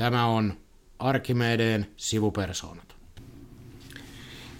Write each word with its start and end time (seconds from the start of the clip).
Tämä 0.00 0.26
on 0.26 0.54
Arkimedeen 0.98 1.86
sivupersoonat. 1.96 2.94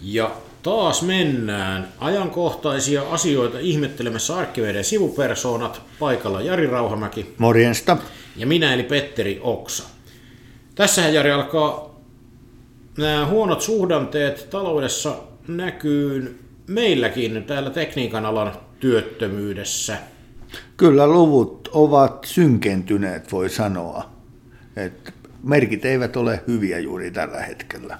Ja 0.01 0.31
taas 0.63 1.01
mennään 1.01 1.87
ajankohtaisia 1.99 3.01
asioita 3.09 3.59
ihmettelemässä 3.59 4.37
Arkimedeen 4.37 4.83
sivupersoonat. 4.83 5.81
Paikalla 5.99 6.41
Jari 6.41 6.67
Rauhamäki. 6.67 7.35
Morjensta. 7.37 7.97
Ja 8.35 8.47
minä 8.47 8.73
eli 8.73 8.83
Petteri 8.83 9.39
Oksa. 9.43 9.83
Tässähän 10.75 11.13
Jari 11.13 11.31
alkaa 11.31 11.99
nämä 12.97 13.25
huonot 13.25 13.61
suhdanteet 13.61 14.47
taloudessa 14.49 15.15
näkyy 15.47 16.39
meilläkin 16.67 17.43
täällä 17.43 17.69
tekniikan 17.69 18.25
alan 18.25 18.51
työttömyydessä. 18.79 19.97
Kyllä 20.77 21.07
luvut 21.07 21.69
ovat 21.71 22.25
synkentyneet, 22.25 23.31
voi 23.31 23.49
sanoa. 23.49 24.09
Et 24.75 25.20
merkit 25.43 25.85
eivät 25.85 26.15
ole 26.15 26.43
hyviä 26.47 26.79
juuri 26.79 27.11
tällä 27.11 27.41
hetkellä. 27.41 27.99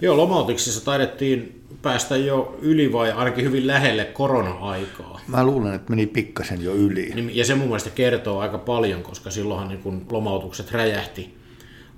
Joo, 0.00 0.16
lomautuksissa 0.16 0.84
taidettiin 0.84 1.64
päästä 1.82 2.16
jo 2.16 2.58
yli 2.62 2.92
vai 2.92 3.12
ainakin 3.12 3.44
hyvin 3.44 3.66
lähelle 3.66 4.04
korona-aikaa. 4.04 5.20
Mä 5.28 5.44
luulen, 5.44 5.74
että 5.74 5.90
meni 5.90 6.06
pikkasen 6.06 6.64
jo 6.64 6.74
yli. 6.74 7.12
Niin, 7.14 7.36
ja 7.36 7.44
se 7.44 7.54
mun 7.54 7.66
mielestä 7.66 7.90
kertoo 7.90 8.40
aika 8.40 8.58
paljon, 8.58 9.02
koska 9.02 9.30
silloinhan 9.30 9.68
niin 9.68 9.82
kun 9.82 10.06
lomautukset 10.10 10.72
räjähti 10.72 11.36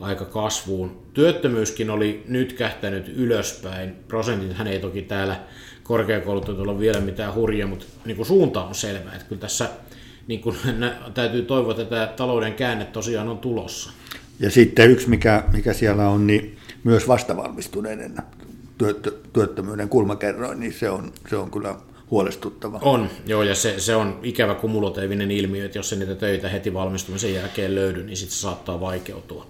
aika 0.01 0.25
kasvuun. 0.25 1.03
Työttömyyskin 1.15 1.91
oli 1.91 2.25
nyt 2.29 2.53
kähtänyt 2.53 3.09
ylöspäin. 3.17 3.97
Prosentit 4.09 4.57
hän 4.57 4.67
ei 4.67 4.79
toki 4.79 5.03
täällä 5.03 5.41
korkeakoulutetulla 5.83 6.73
ole 6.73 6.81
vielä 6.81 7.01
mitään 7.01 7.35
hurjaa, 7.35 7.69
mutta 7.69 7.87
niin 8.05 8.17
kuin 8.17 8.27
suunta 8.27 8.65
on 8.65 8.75
selvä. 8.75 9.13
Että 9.13 9.25
kyllä 9.29 9.41
tässä 9.41 9.69
niin 10.27 10.41
kuin, 10.41 10.57
täytyy 11.15 11.43
toivoa, 11.43 11.71
että 11.71 11.85
tämä 11.85 12.07
talouden 12.07 12.55
käänne 12.55 12.85
tosiaan 12.85 13.29
on 13.29 13.39
tulossa. 13.39 13.91
Ja 14.41 14.51
sitten 14.51 14.91
yksi, 14.91 15.09
mikä, 15.09 15.45
mikä 15.53 15.73
siellä 15.73 16.09
on, 16.09 16.27
niin 16.27 16.57
myös 16.85 17.09
vastavalmistuneiden 17.09 18.17
työttömyyden 19.33 19.89
kulmakerroin, 19.89 20.61
niin 20.61 20.73
se 20.73 20.91
on, 20.91 21.13
se 21.31 21.37
on 21.37 21.51
kyllä 21.51 21.75
huolestuttava. 22.11 22.79
On, 22.83 23.09
joo, 23.27 23.43
ja 23.43 23.55
se, 23.55 23.81
se 23.81 23.97
on 23.97 24.21
ikävä 24.23 24.55
kumulatiivinen 24.55 25.31
ilmiö, 25.31 25.65
että 25.65 25.79
jos 25.79 25.89
se 25.89 25.97
niitä 25.97 26.15
töitä 26.15 26.49
heti 26.49 26.75
valmistumisen 26.75 27.35
jälkeen 27.35 27.75
löydy, 27.75 28.03
niin 28.03 28.17
sitten 28.17 28.35
se 28.35 28.41
saattaa 28.41 28.81
vaikeutua 28.81 29.47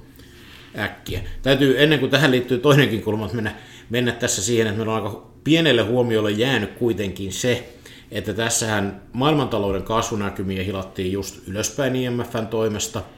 äkkiä. 0.78 1.20
Täytyy, 1.42 1.82
ennen 1.82 1.98
kuin 1.98 2.10
tähän 2.10 2.30
liittyy 2.30 2.58
toinenkin 2.58 3.02
kulma, 3.02 3.30
mennä, 3.32 3.54
mennä 3.90 4.12
tässä 4.12 4.42
siihen, 4.42 4.66
että 4.66 4.76
meillä 4.76 4.94
on 4.94 5.04
aika 5.04 5.26
pienelle 5.44 5.82
huomiolle 5.82 6.30
jäänyt 6.30 6.70
kuitenkin 6.70 7.32
se, 7.32 7.68
että 8.10 8.34
tässähän 8.34 9.02
maailmantalouden 9.12 9.82
kasvunäkymiä 9.82 10.62
hilattiin 10.62 11.12
just 11.12 11.48
ylöspäin 11.48 11.96
IMFn 11.96 12.46
toimesta– 12.46 13.02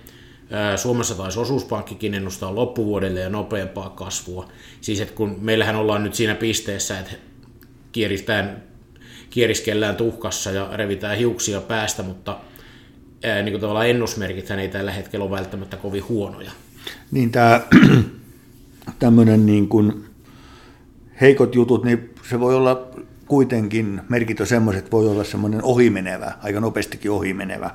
Suomessa 0.76 1.14
taisi 1.14 1.38
osuuspankkikin 1.38 2.14
ennustaa 2.14 2.54
loppuvuodelle 2.54 3.20
ja 3.20 3.28
nopeampaa 3.28 3.90
kasvua. 3.90 4.48
Siis 4.80 5.00
että 5.00 5.14
kun 5.14 5.36
meillähän 5.40 5.76
ollaan 5.76 6.04
nyt 6.04 6.14
siinä 6.14 6.34
pisteessä, 6.34 6.98
että 6.98 7.12
kieristään, 7.92 8.62
kieriskellään 9.30 9.96
tuhkassa 9.96 10.50
ja 10.50 10.70
revitään 10.72 11.18
hiuksia 11.18 11.60
päästä, 11.60 12.02
mutta 12.02 12.38
ää, 13.24 13.42
niin 13.42 13.52
kuin 13.52 13.60
tavallaan 13.60 13.88
ennusmerkithän 13.88 14.58
ei 14.58 14.68
tällä 14.68 14.92
hetkellä 14.92 15.24
ole 15.24 15.36
välttämättä 15.36 15.76
kovin 15.76 16.08
huonoja. 16.08 16.50
Niin 17.10 17.30
tämä 17.30 17.60
tämmöinen 18.98 19.46
niin 19.46 19.68
kuin 19.68 20.04
heikot 21.20 21.54
jutut, 21.54 21.84
niin 21.84 22.14
se 22.30 22.40
voi 22.40 22.54
olla 22.54 22.88
kuitenkin, 23.26 24.00
merkit 24.08 24.38
semmoiset, 24.44 24.92
voi 24.92 25.08
olla 25.08 25.24
semmoinen 25.24 25.64
ohimenevä, 25.64 26.32
aika 26.42 26.60
nopeastikin 26.60 27.10
ohimenevä 27.10 27.70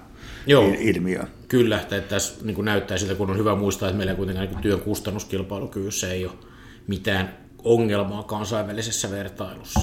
Joo, 0.48 0.74
ilmiö. 0.80 1.24
Kyllä, 1.48 1.80
että 1.80 2.02
tässä 2.02 2.46
niin 2.46 2.56
kuin 2.56 2.66
näyttää 2.66 2.98
siltä, 2.98 3.16
kun 3.16 3.30
on 3.30 3.38
hyvä 3.38 3.56
muistaa, 3.56 3.90
että 3.90 3.98
meillä 3.98 4.16
kuitenkaan 4.16 4.48
niin 4.48 4.62
työn 4.62 4.80
kustannuskilpailukyvyssä 4.80 6.12
ei 6.12 6.26
ole 6.26 6.34
mitään 6.88 7.38
ongelmaa 7.64 8.24
kansainvälisessä 8.24 9.12
vertailussa. 9.12 9.80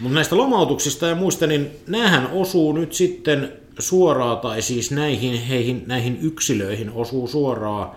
Mutta 0.00 0.14
näistä 0.14 0.36
lomautuksista 0.36 1.06
ja 1.06 1.14
muista, 1.14 1.46
niin 1.46 1.70
näähän 1.86 2.28
osuu 2.32 2.72
nyt 2.72 2.92
sitten 2.92 3.52
suoraan, 3.78 4.38
tai 4.38 4.62
siis 4.62 4.90
näihin, 4.90 5.42
heihin, 5.42 5.82
näihin 5.86 6.18
yksilöihin 6.22 6.90
osuu 6.90 7.28
suoraan 7.28 7.90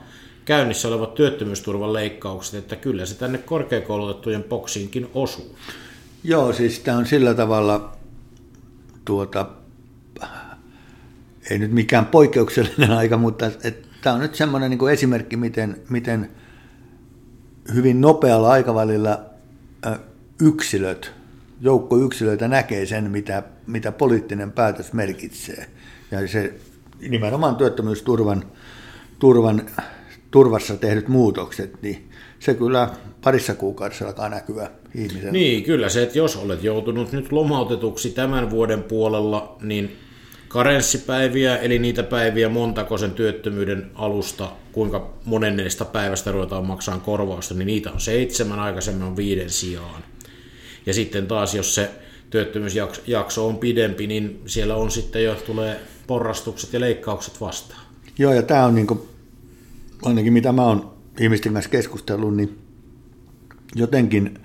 käynnissä 0.45 0.88
olevat 0.88 1.16
työttömyysturvan 1.16 1.94
leikkaukset, 1.94 2.55
että 2.55 2.75
kyllä 2.75 3.05
se 3.05 3.16
tänne 3.16 3.38
korkeakoulutettujen 3.38 4.44
boksiinkin 4.44 5.07
osuu. 5.13 5.55
Joo, 6.23 6.53
siis 6.53 6.79
tämä 6.79 6.97
on 6.97 7.05
sillä 7.05 7.34
tavalla 7.34 7.97
tuota, 9.05 9.45
ei 11.50 11.59
nyt 11.59 11.72
mikään 11.72 12.06
poikkeuksellinen 12.06 12.91
aika, 12.91 13.18
mutta 13.18 13.52
tämä 14.02 14.16
on 14.16 14.22
nyt 14.22 14.35
semmoinen 14.35 14.69
niin 14.69 14.79
kuin 14.79 14.94
esimerkki, 14.94 15.38
miten, 15.38 15.81
miten 15.90 16.31
hyvin 17.74 18.02
nopealla 18.02 18.52
aikavälillä 18.52 19.25
yksilöt, 20.41 21.12
joukko 21.62 21.97
yksilöitä 21.97 22.47
näkee 22.47 22.85
sen, 22.85 23.12
mitä, 23.12 23.44
mitä 23.68 23.91
poliittinen 23.91 24.52
päätös 24.52 24.94
merkitsee. 24.94 25.68
Ja 26.12 26.28
se 26.28 26.53
nimenomaan 27.09 27.56
työttömyysturvan 27.56 28.44
turvan, 29.19 29.62
turvassa 30.31 30.78
tehdyt 30.78 31.08
muutokset, 31.08 31.81
niin 31.81 32.09
se 32.40 32.53
kyllä 32.53 32.90
parissa 33.23 33.56
kuukaudessa 33.56 34.08
alkaa 34.08 34.29
näkyä 34.29 34.72
ihmisen. 34.96 35.34
Niin, 35.34 35.63
kyllä 35.63 35.90
se, 35.90 36.03
että 36.03 36.18
jos 36.18 36.35
olet 36.35 36.63
joutunut 36.63 37.12
nyt 37.12 37.31
lomautetuksi 37.31 38.09
tämän 38.09 38.50
vuoden 38.50 38.84
puolella, 38.84 39.58
niin 39.62 39.97
karenssipäiviä, 40.51 41.57
eli 41.57 41.79
niitä 41.79 42.03
päiviä 42.03 42.50
montako 42.50 42.97
sen 42.97 43.12
työttömyyden 43.12 43.91
alusta, 43.95 44.51
kuinka 44.72 45.13
monenneista 45.25 45.85
päivästä 45.85 46.31
ruvetaan 46.31 46.66
maksamaan 46.66 47.01
korvausta, 47.01 47.53
niin 47.53 47.66
niitä 47.66 47.91
on 47.91 48.00
seitsemän, 48.00 48.59
aikaisemmin 48.59 49.03
on 49.03 49.17
viiden 49.17 49.50
sijaan. 49.50 50.03
Ja 50.85 50.94
sitten 50.94 51.28
taas, 51.28 51.56
jos 51.56 51.75
se 51.75 51.91
työttömyysjakso 52.29 53.47
on 53.47 53.57
pidempi, 53.57 54.07
niin 54.07 54.41
siellä 54.45 54.75
on 54.75 54.91
sitten 54.91 55.23
jo 55.23 55.35
tulee 55.35 55.79
porrastukset 56.07 56.73
ja 56.73 56.79
leikkaukset 56.79 57.41
vastaan. 57.41 57.81
Joo, 58.17 58.34
ja 58.34 58.44
tämä 58.44 58.66
on 58.66 58.75
niin 58.75 58.88
kuin, 58.88 59.00
ainakin 60.03 60.34
mitä 60.34 60.51
mä 60.51 60.66
oon 60.66 60.94
ihmisten 61.19 61.53
kanssa 61.53 61.72
keskustellut, 61.72 62.35
niin 62.35 62.59
jotenkin 63.75 64.40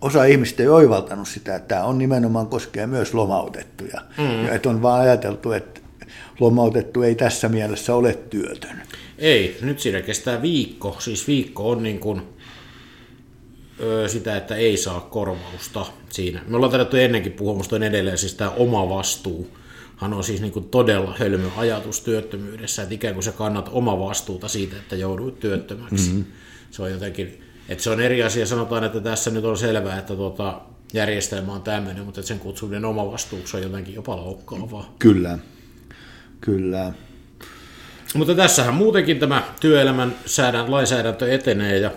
osa 0.00 0.24
ihmistä 0.24 0.62
ei 0.62 0.68
oivaltanut 0.68 1.28
sitä, 1.28 1.56
että 1.56 1.68
tämä 1.68 1.84
on 1.84 1.98
nimenomaan 1.98 2.46
koskee 2.46 2.86
myös 2.86 3.14
lomautettuja. 3.14 4.00
Mm. 4.18 4.54
Että 4.54 4.68
on 4.68 4.82
vaan 4.82 5.00
ajateltu, 5.00 5.52
että 5.52 5.80
lomautettu 6.40 7.02
ei 7.02 7.14
tässä 7.14 7.48
mielessä 7.48 7.94
ole 7.94 8.14
työtön. 8.14 8.82
Ei, 9.18 9.58
nyt 9.60 9.80
siinä 9.80 10.02
kestää 10.02 10.42
viikko. 10.42 10.96
Siis 10.98 11.26
viikko 11.28 11.70
on 11.70 11.82
niin 11.82 11.98
kuin, 11.98 12.22
ö, 13.80 14.08
sitä, 14.08 14.36
että 14.36 14.56
ei 14.56 14.76
saa 14.76 15.00
korvausta 15.00 15.86
siinä. 16.10 16.42
Me 16.46 16.56
ollaan 16.56 16.72
tarvittu 16.72 16.96
ennenkin 16.96 17.32
puhua, 17.32 17.54
musta 17.54 17.76
on 17.76 17.82
edelleen 17.82 18.18
siis 18.18 18.34
tämä 18.34 18.50
oma 18.50 18.88
vastuu. 18.88 19.56
Hän 19.96 20.12
on 20.12 20.24
siis 20.24 20.40
niin 20.40 20.52
kuin 20.52 20.68
todella 20.68 21.14
hölmö 21.18 21.48
ajatus 21.56 22.00
työttömyydessä, 22.00 22.82
että 22.82 22.94
ikään 22.94 23.14
kuin 23.14 23.24
sä 23.24 23.32
kannat 23.32 23.68
oma 23.72 23.98
vastuuta 23.98 24.48
siitä, 24.48 24.76
että 24.76 24.96
jouduit 24.96 25.40
työttömäksi. 25.40 26.08
Mm-hmm. 26.08 26.24
Se 26.70 26.82
on 26.82 26.90
jotenkin 26.90 27.42
et 27.68 27.80
se 27.80 27.90
on 27.90 28.00
eri 28.00 28.22
asia, 28.22 28.46
sanotaan, 28.46 28.84
että 28.84 29.00
tässä 29.00 29.30
nyt 29.30 29.44
on 29.44 29.58
selvää, 29.58 29.98
että 29.98 30.16
tuota, 30.16 30.60
järjestelmä 30.92 31.52
on 31.52 31.62
tämmöinen, 31.62 32.04
mutta 32.04 32.22
sen 32.22 32.38
kutsuminen 32.38 32.84
oma 32.84 33.12
vastuuksi 33.12 33.56
on 33.56 33.62
jotenkin 33.62 33.94
jopa 33.94 34.16
loukkaavaa. 34.16 34.94
Kyllä, 34.98 35.38
kyllä. 36.40 36.92
Mutta 38.14 38.34
tässähän 38.34 38.74
muutenkin 38.74 39.18
tämä 39.18 39.42
työelämän 39.60 40.14
säädän, 40.26 40.70
lainsäädäntö 40.70 41.34
etenee 41.34 41.78
ja 41.78 41.90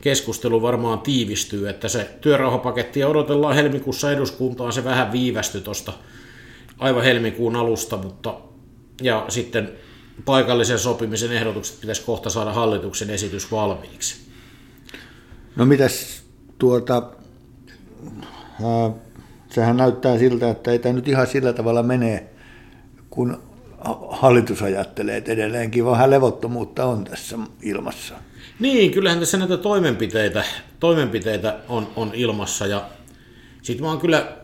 keskustelu 0.00 0.62
varmaan 0.62 1.00
tiivistyy, 1.00 1.68
että 1.68 1.88
se 1.88 2.10
työrauhapaketti 2.20 3.04
odotellaan 3.04 3.54
helmikuussa 3.54 4.12
eduskuntaan, 4.12 4.72
se 4.72 4.84
vähän 4.84 5.12
viivästyi 5.12 5.60
tuosta 5.60 5.92
aivan 6.78 7.04
helmikuun 7.04 7.56
alusta, 7.56 7.96
mutta 7.96 8.34
ja 9.02 9.24
sitten 9.28 9.72
paikallisen 10.24 10.78
sopimisen 10.78 11.32
ehdotukset 11.32 11.80
pitäisi 11.80 12.02
kohta 12.02 12.30
saada 12.30 12.52
hallituksen 12.52 13.10
esitys 13.10 13.50
valmiiksi. 13.50 14.26
No 15.56 15.66
mitäs 15.66 16.22
tuota, 16.58 17.02
äh, 18.64 18.94
sehän 19.50 19.76
näyttää 19.76 20.18
siltä, 20.18 20.50
että 20.50 20.70
ei 20.70 20.78
tämä 20.78 20.92
nyt 20.92 21.08
ihan 21.08 21.26
sillä 21.26 21.52
tavalla 21.52 21.82
mene, 21.82 22.26
kun 23.10 23.42
hallitus 24.10 24.62
ajattelee, 24.62 25.16
että 25.16 25.32
edelleenkin 25.32 25.86
vähän 25.86 26.10
levottomuutta 26.10 26.84
on 26.84 27.04
tässä 27.04 27.38
ilmassa. 27.62 28.14
Niin, 28.60 28.90
kyllähän 28.90 29.20
tässä 29.20 29.38
näitä 29.38 29.56
toimenpiteitä, 29.56 30.44
toimenpiteitä 30.80 31.58
on, 31.68 31.88
on 31.96 32.10
ilmassa 32.14 32.66
ja 32.66 32.88
sitten 33.62 33.84
mä 33.84 33.90
oon 33.90 34.00
kyllä, 34.00 34.36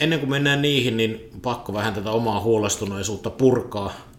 ennen 0.00 0.18
kuin 0.18 0.30
mennään 0.30 0.62
niihin, 0.62 0.96
niin 0.96 1.30
pakko 1.42 1.72
vähän 1.72 1.94
tätä 1.94 2.10
omaa 2.10 2.40
huolestuneisuutta 2.40 3.30
purkaa 3.30 4.09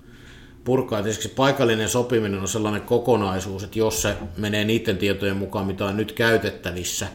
purkaa. 0.64 1.00
Että 1.00 1.30
paikallinen 1.36 1.90
sopiminen 1.90 2.40
on 2.40 2.48
sellainen 2.48 2.82
kokonaisuus, 2.82 3.64
että 3.64 3.80
jos 3.80 4.02
se 4.02 4.16
menee 4.38 4.66
niiden 4.66 4.98
tietojen 4.98 5.38
mukaan, 5.38 5.68
mitä 5.68 5.86
on 5.86 5.98
nyt 5.98 6.12
käytettävissä, 6.12 7.08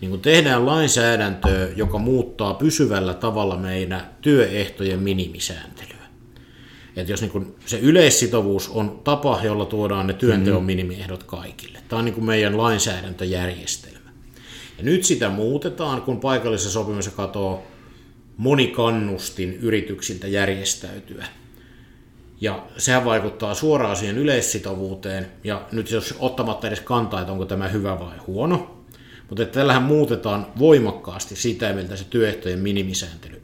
niin 0.00 0.10
kun 0.10 0.20
tehdään 0.20 0.66
lainsäädäntöä, 0.66 1.68
joka 1.76 1.98
muuttaa 1.98 2.54
pysyvällä 2.54 3.14
tavalla 3.14 3.56
meidän 3.56 4.16
työehtojen 4.20 4.98
minimisääntelyä, 5.00 6.06
Että 6.96 7.12
jos 7.12 7.20
niin 7.20 7.30
kuin 7.30 7.54
se 7.66 7.78
yleissitovuus 7.78 8.68
on 8.68 9.00
tapa, 9.04 9.40
jolla 9.42 9.64
tuodaan 9.64 10.06
ne 10.06 10.12
työnteon 10.12 10.64
minimiehdot 10.64 11.22
kaikille. 11.22 11.78
Tämä 11.88 11.98
on 11.98 12.04
niin 12.04 12.24
meidän 12.24 12.56
lainsäädäntöjärjestelmä. 12.56 14.10
Ja 14.78 14.84
nyt 14.84 15.04
sitä 15.04 15.28
muutetaan, 15.28 16.02
kun 16.02 16.20
paikallisessa 16.20 16.70
sopimisessa 16.70 17.16
katoo 17.16 17.66
monikannustin 18.36 19.52
yrityksiltä 19.52 20.28
järjestäytyä. 20.28 21.26
Ja 22.42 22.66
sehän 22.76 23.04
vaikuttaa 23.04 23.54
suoraan 23.54 23.96
siihen 23.96 24.18
yleissitovuuteen, 24.18 25.26
ja 25.44 25.66
nyt 25.72 25.90
jos 25.90 26.14
ottamatta 26.18 26.66
edes 26.66 26.80
kantaa, 26.80 27.20
että 27.20 27.32
onko 27.32 27.44
tämä 27.44 27.68
hyvä 27.68 28.00
vai 28.00 28.18
huono, 28.26 28.84
mutta 29.28 29.46
tällähän 29.46 29.82
muutetaan 29.82 30.46
voimakkaasti 30.58 31.36
sitä, 31.36 31.72
miltä 31.72 31.96
se 31.96 32.04
työehtojen 32.04 32.58
minimisääntely 32.58 33.42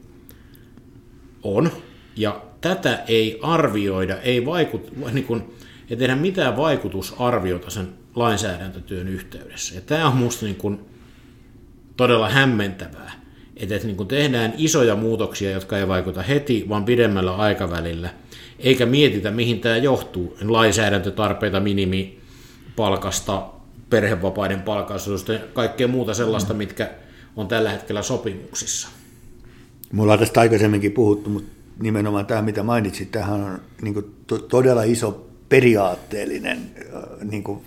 on, 1.43 1.71
ja 2.15 2.41
tätä 2.61 3.03
ei 3.07 3.39
arvioida, 3.41 4.17
ei, 4.21 4.45
vaikut, 4.45 4.91
niin 5.11 5.25
kuin, 5.25 5.55
ei 5.89 5.97
tehdä 5.97 6.15
mitään 6.15 6.57
vaikutusarviota 6.57 7.69
sen 7.69 7.87
lainsäädäntötyön 8.15 9.07
yhteydessä. 9.07 9.75
Ja 9.75 9.81
tämä 9.81 10.07
on 10.07 10.15
minusta 10.17 10.45
niin 10.45 10.55
kuin 10.55 10.79
todella 11.97 12.29
hämmentävää, 12.29 13.11
että, 13.59 13.75
että 13.75 13.87
niin 13.87 13.97
kuin 13.97 14.07
tehdään 14.07 14.53
isoja 14.57 14.95
muutoksia, 14.95 15.51
jotka 15.51 15.77
ei 15.77 15.87
vaikuta 15.87 16.21
heti, 16.21 16.65
vaan 16.69 16.85
pidemmällä 16.85 17.35
aikavälillä, 17.35 18.09
eikä 18.59 18.85
mietitä, 18.85 19.31
mihin 19.31 19.59
tämä 19.59 19.77
johtuu. 19.77 20.37
Lainsäädäntötarpeita 20.41 21.59
minimipalkasta, 21.59 23.45
perhevapaiden 23.89 24.61
palkasuudesta 24.61 25.33
ja 25.33 25.39
kaikkea 25.53 25.87
muuta 25.87 26.13
sellaista, 26.13 26.53
mitkä 26.53 26.89
on 27.35 27.47
tällä 27.47 27.69
hetkellä 27.71 28.01
sopimuksissa. 28.01 28.89
Mulla 29.91 30.13
on 30.13 30.19
tästä 30.19 30.39
aikaisemminkin 30.39 30.91
puhuttu, 30.91 31.29
mutta 31.29 31.51
nimenomaan 31.81 32.25
tämä, 32.25 32.41
mitä 32.41 32.63
mainitsit, 32.63 33.11
tähän 33.11 33.43
on 33.43 33.61
niin 33.81 33.93
kuin 33.93 34.15
to- 34.27 34.37
todella 34.37 34.83
iso 34.83 35.27
periaatteellinen, 35.49 36.57
äh, 36.57 37.27
niin 37.31 37.43
kuin 37.43 37.61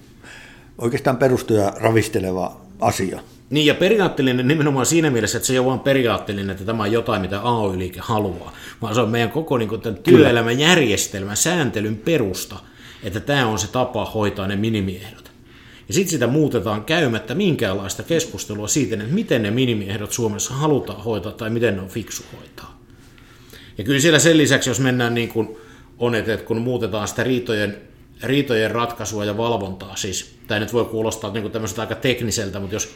oikeastaan 0.79 1.17
perustuja 1.17 1.73
ravisteleva 1.77 2.61
asia. 2.81 3.21
Niin, 3.53 3.67
ja 3.67 3.75
periaatteellinen 3.75 4.49
nimenomaan 4.49 4.87
siinä 4.87 5.11
mielessä, 5.11 5.39
että 5.39 5.47
se 5.47 5.53
ei 5.53 5.59
ole 5.59 5.67
vain 5.67 5.81
periaatteellinen, 5.81 6.51
että 6.51 6.65
tämä 6.65 6.83
on 6.83 6.93
jotain, 6.93 7.21
mitä 7.23 7.41
AY-liike 7.41 8.01
haluaa, 8.03 8.53
vaan 8.83 8.95
se 8.95 9.01
on 9.01 9.09
meidän 9.09 9.31
koko 9.31 9.59
niin 9.59 9.69
kuin, 9.69 9.81
tämän 9.81 10.03
työelämän 10.03 10.59
järjestelmän, 10.59 11.37
sääntelyn 11.37 11.97
perusta, 11.97 12.57
että 13.03 13.21
tämä 13.21 13.47
on 13.47 13.59
se 13.59 13.67
tapa 13.67 14.05
hoitaa 14.05 14.47
ne 14.47 14.57
minimiehdot. 14.57 15.33
Ja 15.89 15.95
sitten 15.95 16.11
sitä 16.11 16.27
muutetaan 16.27 16.85
käymättä 16.85 17.35
minkäänlaista 17.35 18.03
keskustelua 18.03 18.69
siitä, 18.69 18.95
että 18.95 19.15
miten 19.15 19.43
ne 19.43 19.51
minimiehdot 19.51 20.13
Suomessa 20.13 20.55
halutaan 20.55 21.05
hoitaa 21.05 21.33
tai 21.33 21.51
miten 21.51 21.77
ne 21.77 21.83
on 21.83 21.89
fiksu 21.89 22.25
hoitaa. 22.39 22.81
Ja 23.79 23.85
kyllä 23.85 24.01
siellä 24.01 24.19
sen 24.19 24.39
lisäksi, 24.39 24.71
jos 24.71 24.81
mennään 24.81 25.15
niin 25.15 25.29
kuin 25.29 25.57
on, 25.99 26.15
että 26.15 26.37
kun 26.37 26.61
muutetaan 26.61 27.09
sitä 27.09 27.25
riitojen, 27.25 27.77
riitojen 28.23 28.71
ratkaisua 28.71 29.25
ja 29.25 29.37
valvontaa, 29.37 29.97
siis 29.97 30.35
tämä 30.47 30.61
nyt 30.61 30.73
voi 30.73 30.85
kuulostaa 30.85 31.33
niin 31.33 31.43
kuin 31.43 31.53
tämmöiseltä 31.53 31.83
aika 31.83 31.95
tekniseltä, 31.95 32.61
mutta 32.61 32.75
jos 32.75 32.95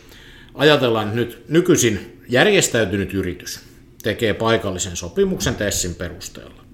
ajatellaan 0.57 1.07
että 1.07 1.17
nyt 1.17 1.45
nykyisin 1.49 2.23
järjestäytynyt 2.29 3.15
yritys 3.15 3.61
tekee 4.03 4.35
paikallisen 4.35 4.97
sopimuksen 4.97 5.55
TESSin 5.55 5.95
perusteella, 5.95 6.65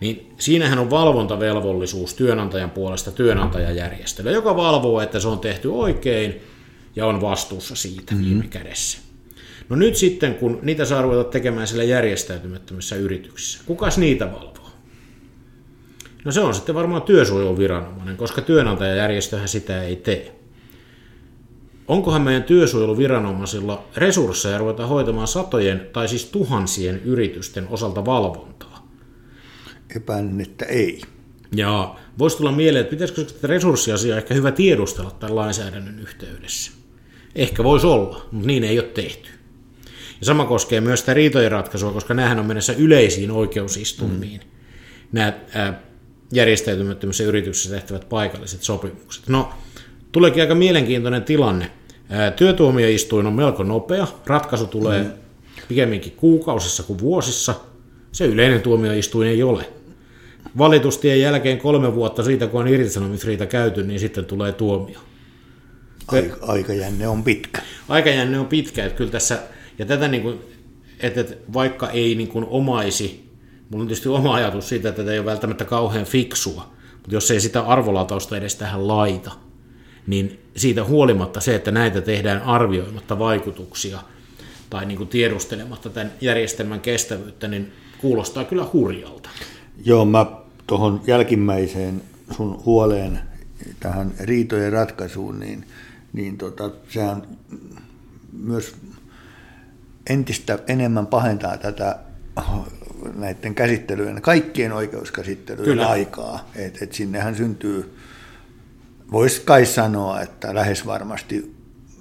niin 0.00 0.32
siinähän 0.38 0.78
on 0.78 0.90
valvontavelvollisuus 0.90 2.14
työnantajan 2.14 2.70
puolesta 2.70 3.10
työnantajajärjestöllä, 3.10 4.30
joka 4.30 4.56
valvoo, 4.56 5.00
että 5.00 5.20
se 5.20 5.28
on 5.28 5.38
tehty 5.38 5.68
oikein 5.68 6.40
ja 6.96 7.06
on 7.06 7.20
vastuussa 7.20 7.74
siitä 7.74 8.14
mm-hmm. 8.14 8.28
viime 8.28 8.46
kädessä. 8.48 8.98
No 9.68 9.76
nyt 9.76 9.96
sitten, 9.96 10.34
kun 10.34 10.58
niitä 10.62 10.84
saa 10.84 11.02
ruveta 11.02 11.24
tekemään 11.24 11.66
sillä 11.66 11.84
järjestäytymättömissä 11.84 12.96
yrityksissä, 12.96 13.60
kukas 13.66 13.98
niitä 13.98 14.32
valvoo? 14.32 14.70
No 16.24 16.32
se 16.32 16.40
on 16.40 16.54
sitten 16.54 16.74
varmaan 16.74 17.02
työsuojeluviranomainen, 17.02 18.16
koska 18.16 18.42
työnantajajärjestöhän 18.42 19.48
sitä 19.48 19.82
ei 19.82 19.96
tee. 19.96 20.35
Onkohan 21.88 22.22
meidän 22.22 22.42
työsuojeluviranomaisilla 22.42 23.84
resursseja 23.96 24.58
ruveta 24.58 24.86
hoitamaan 24.86 25.28
satojen 25.28 25.86
tai 25.92 26.08
siis 26.08 26.24
tuhansien 26.24 27.00
yritysten 27.04 27.68
osalta 27.68 28.04
valvontaa? 28.04 28.88
Epäilen, 29.96 30.40
että 30.40 30.64
ei. 30.64 31.02
Ja 31.54 31.94
voisi 32.18 32.36
tulla 32.36 32.52
mieleen, 32.52 32.80
että 32.80 32.90
pitäisikö 32.90 33.28
sitä 33.28 33.46
resurssiasiaa 33.46 34.18
ehkä 34.18 34.34
hyvä 34.34 34.52
tiedustella 34.52 35.10
tämän 35.10 35.36
lainsäädännön 35.36 35.98
yhteydessä. 35.98 36.72
Ehkä 37.34 37.64
voisi 37.64 37.86
olla, 37.86 38.26
mutta 38.30 38.46
niin 38.46 38.64
ei 38.64 38.78
ole 38.78 38.88
tehty. 38.88 39.28
Ja 40.20 40.26
sama 40.26 40.44
koskee 40.44 40.80
myös 40.80 41.00
sitä 41.00 41.14
riitojen 41.14 41.52
ratkaisua, 41.52 41.92
koska 41.92 42.14
näähän 42.14 42.38
on 42.38 42.46
mennessä 42.46 42.72
yleisiin 42.78 43.30
oikeusistumiin. 43.30 44.40
Mm. 44.40 44.46
Nämä 45.12 45.32
ää, 45.54 45.82
järjestäytymättömissä 46.32 47.24
yrityksissä 47.24 47.74
tehtävät 47.74 48.08
paikalliset 48.08 48.62
sopimukset. 48.62 49.28
No, 49.28 49.52
tuleekin 50.16 50.42
aika 50.42 50.54
mielenkiintoinen 50.54 51.24
tilanne. 51.24 51.70
Työtuomioistuin 52.36 53.26
on 53.26 53.32
melko 53.32 53.62
nopea, 53.62 54.06
ratkaisu 54.26 54.66
tulee 54.66 55.02
mm. 55.02 55.10
pikemminkin 55.68 56.12
kuukausissa 56.12 56.82
kuin 56.82 56.98
vuosissa. 56.98 57.54
Se 58.12 58.26
yleinen 58.26 58.60
tuomioistuin 58.60 59.28
ei 59.28 59.42
ole. 59.42 59.68
Valitustien 60.58 61.20
jälkeen 61.20 61.58
kolme 61.58 61.94
vuotta 61.94 62.22
siitä, 62.22 62.46
kun 62.46 62.60
on 62.60 62.68
irtisanomisriita 62.68 63.46
käyty, 63.46 63.82
niin 63.82 64.00
sitten 64.00 64.24
tulee 64.24 64.52
tuomio. 64.52 64.98
Aika, 66.08 66.36
aikajänne 66.42 67.08
on 67.08 67.22
pitkä. 67.22 67.62
Aikajänne 67.88 68.38
on 68.38 68.46
pitkä, 68.46 68.84
että 68.84 68.96
kyllä 68.96 69.10
tässä 69.10 69.38
ja 69.78 69.86
tätä 69.86 70.08
niin 70.08 70.22
kuin, 70.22 70.38
että, 71.00 71.20
että 71.20 71.34
vaikka 71.52 71.90
ei 71.90 72.14
niin 72.14 72.28
kuin 72.28 72.46
omaisi, 72.48 73.30
mulla 73.70 73.82
on 73.82 73.88
tietysti 73.88 74.08
oma 74.08 74.34
ajatus 74.34 74.68
siitä, 74.68 74.88
että 74.88 75.02
tämä 75.02 75.12
ei 75.12 75.18
ole 75.18 75.26
välttämättä 75.26 75.64
kauhean 75.64 76.06
fiksua, 76.06 76.72
mutta 76.92 77.14
jos 77.14 77.30
ei 77.30 77.40
sitä 77.40 77.60
arvolatausta 77.60 78.36
edes 78.36 78.54
tähän 78.54 78.88
laita, 78.88 79.45
niin 80.06 80.40
siitä 80.56 80.84
huolimatta 80.84 81.40
se, 81.40 81.54
että 81.54 81.70
näitä 81.70 82.00
tehdään 82.00 82.42
arvioimatta 82.42 83.18
vaikutuksia 83.18 83.98
tai 84.70 84.86
niin 84.86 84.98
kuin 84.98 85.08
tiedustelematta 85.08 85.90
tämän 85.90 86.12
järjestelmän 86.20 86.80
kestävyyttä, 86.80 87.48
niin 87.48 87.72
kuulostaa 87.98 88.44
kyllä 88.44 88.66
hurjalta. 88.72 89.28
Joo, 89.84 90.04
mä 90.04 90.26
tuohon 90.66 91.00
jälkimmäiseen 91.06 92.02
sun 92.36 92.62
huoleen 92.64 93.20
tähän 93.80 94.12
riitojen 94.20 94.72
ratkaisuun, 94.72 95.40
niin, 95.40 95.66
niin 96.12 96.38
tota, 96.38 96.70
sehän 96.88 97.22
myös 98.32 98.74
entistä 100.10 100.58
enemmän 100.68 101.06
pahentaa 101.06 101.56
tätä 101.56 101.98
näiden 103.14 103.54
käsittelyjen, 103.54 104.22
kaikkien 104.22 104.72
oikeuskäsittelyjen 104.72 105.64
Kyllä. 105.64 105.88
aikaa. 105.88 106.50
Et, 106.56 106.82
et 106.82 106.92
sinnehän 106.92 107.34
syntyy, 107.34 107.96
voisi 109.12 109.42
kai 109.44 109.66
sanoa, 109.66 110.20
että 110.20 110.54
lähes 110.54 110.86
varmasti 110.86 111.54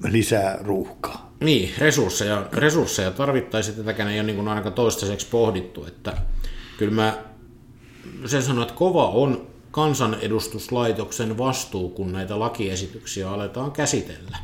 lisää 0.03 0.57
ruuhkaa. 0.61 1.35
Niin, 1.39 1.73
resursseja, 1.77 2.47
resursseja 2.53 3.11
tarvittaisiin, 3.11 3.77
tätäkään 3.77 4.09
ei 4.09 4.19
ole 4.19 4.31
niin 4.31 4.47
ainakaan 4.47 4.73
toistaiseksi 4.73 5.27
pohdittu, 5.27 5.85
että 5.85 6.17
kyllä 6.77 6.93
mä 6.93 7.23
sen 8.25 8.43
sanon, 8.43 8.61
että 8.61 8.75
kova 8.75 9.09
on 9.09 9.47
kansanedustuslaitoksen 9.71 11.37
vastuu, 11.37 11.89
kun 11.89 12.11
näitä 12.13 12.39
lakiesityksiä 12.39 13.31
aletaan 13.31 13.71
käsitellä. 13.71 14.37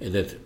Et, 0.00 0.14
et, 0.14 0.40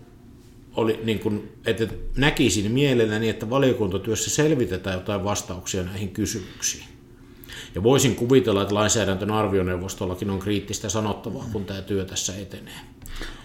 oli, 0.76 1.00
niin 1.04 1.18
kuin, 1.18 1.52
että 1.66 1.86
näkisin 2.16 2.72
mielelläni, 2.72 3.28
että 3.28 3.50
valiokuntatyössä 3.50 4.30
selvitetään 4.30 4.96
jotain 4.98 5.24
vastauksia 5.24 5.82
näihin 5.82 6.10
kysymyksiin. 6.10 6.91
Ja 7.74 7.82
voisin 7.82 8.16
kuvitella, 8.16 8.62
että 8.62 8.74
lainsäädäntön 8.74 9.30
arvioneuvostollakin 9.30 10.30
on 10.30 10.38
kriittistä 10.38 10.88
sanottavaa, 10.88 11.44
kun 11.52 11.64
tämä 11.64 11.82
työ 11.82 12.04
tässä 12.04 12.36
etenee. 12.36 12.74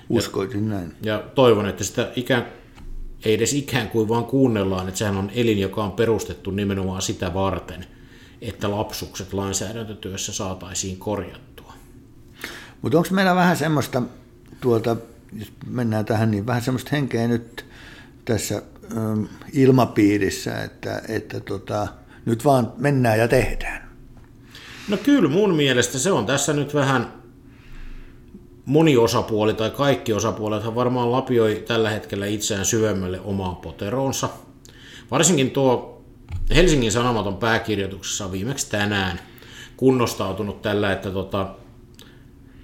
Uskoisin 0.10 0.64
ja, 0.64 0.70
näin. 0.70 0.96
Ja 1.02 1.24
toivon, 1.36 1.70
että 1.70 1.84
sitä 1.84 2.12
ikään, 2.16 2.46
ei 3.26 3.34
edes 3.34 3.54
ikään 3.54 3.90
kuin 3.90 4.10
vaan 4.10 4.26
kuunnellaan, 4.26 4.88
että 4.88 4.98
sehän 4.98 5.18
on 5.18 5.32
elin, 5.36 5.60
joka 5.60 5.84
on 5.84 5.92
perustettu 5.92 6.52
nimenomaan 6.52 7.02
sitä 7.02 7.34
varten, 7.34 7.86
että 8.42 8.72
lapsukset 8.72 9.34
lainsäädäntötyössä 9.34 10.34
saataisiin 10.34 10.98
korjattua. 10.98 11.74
Mutta 12.82 12.98
onko 12.98 13.10
meillä 13.12 13.36
vähän 13.36 13.58
semmoista 13.58 14.02
tuolta 14.62 14.96
jos 15.34 15.54
mennään 15.68 16.06
tähän, 16.06 16.32
niin 16.32 16.46
vähän 16.46 16.62
semmoista 16.62 16.90
henkeä 16.92 17.28
nyt 17.28 17.66
tässä 18.26 18.62
ilmapiirissä, 19.54 20.64
että, 20.64 21.02
että 21.08 21.40
tota, 21.40 21.88
nyt 22.26 22.46
vaan 22.46 22.74
mennään 22.78 23.20
ja 23.20 23.28
tehdään. 23.28 23.87
No 24.88 24.98
kyllä 24.98 25.30
mun 25.30 25.56
mielestä 25.56 26.00
se 26.00 26.12
on 26.12 26.26
tässä 26.26 26.54
nyt 26.54 26.74
vähän 26.74 27.14
moni 28.66 28.98
osapuoli 28.98 29.54
tai 29.54 29.70
kaikki 29.70 30.14
osapuolet 30.14 30.76
varmaan 30.76 31.12
lapioi 31.12 31.64
tällä 31.68 31.90
hetkellä 31.90 32.26
itseään 32.26 32.66
syvemmälle 32.66 33.20
omaa 33.20 33.56
poteroonsa. 33.56 34.30
Varsinkin 35.12 35.52
tuo 35.52 36.02
Helsingin 36.56 36.92
Sanomaton 36.92 37.38
pääkirjoituksessa 37.38 38.26
on 38.26 38.32
viimeksi 38.32 38.70
tänään 38.70 39.20
kunnostautunut 39.78 40.62
tällä, 40.62 40.92
että 40.92 41.12
tota, 41.12 41.56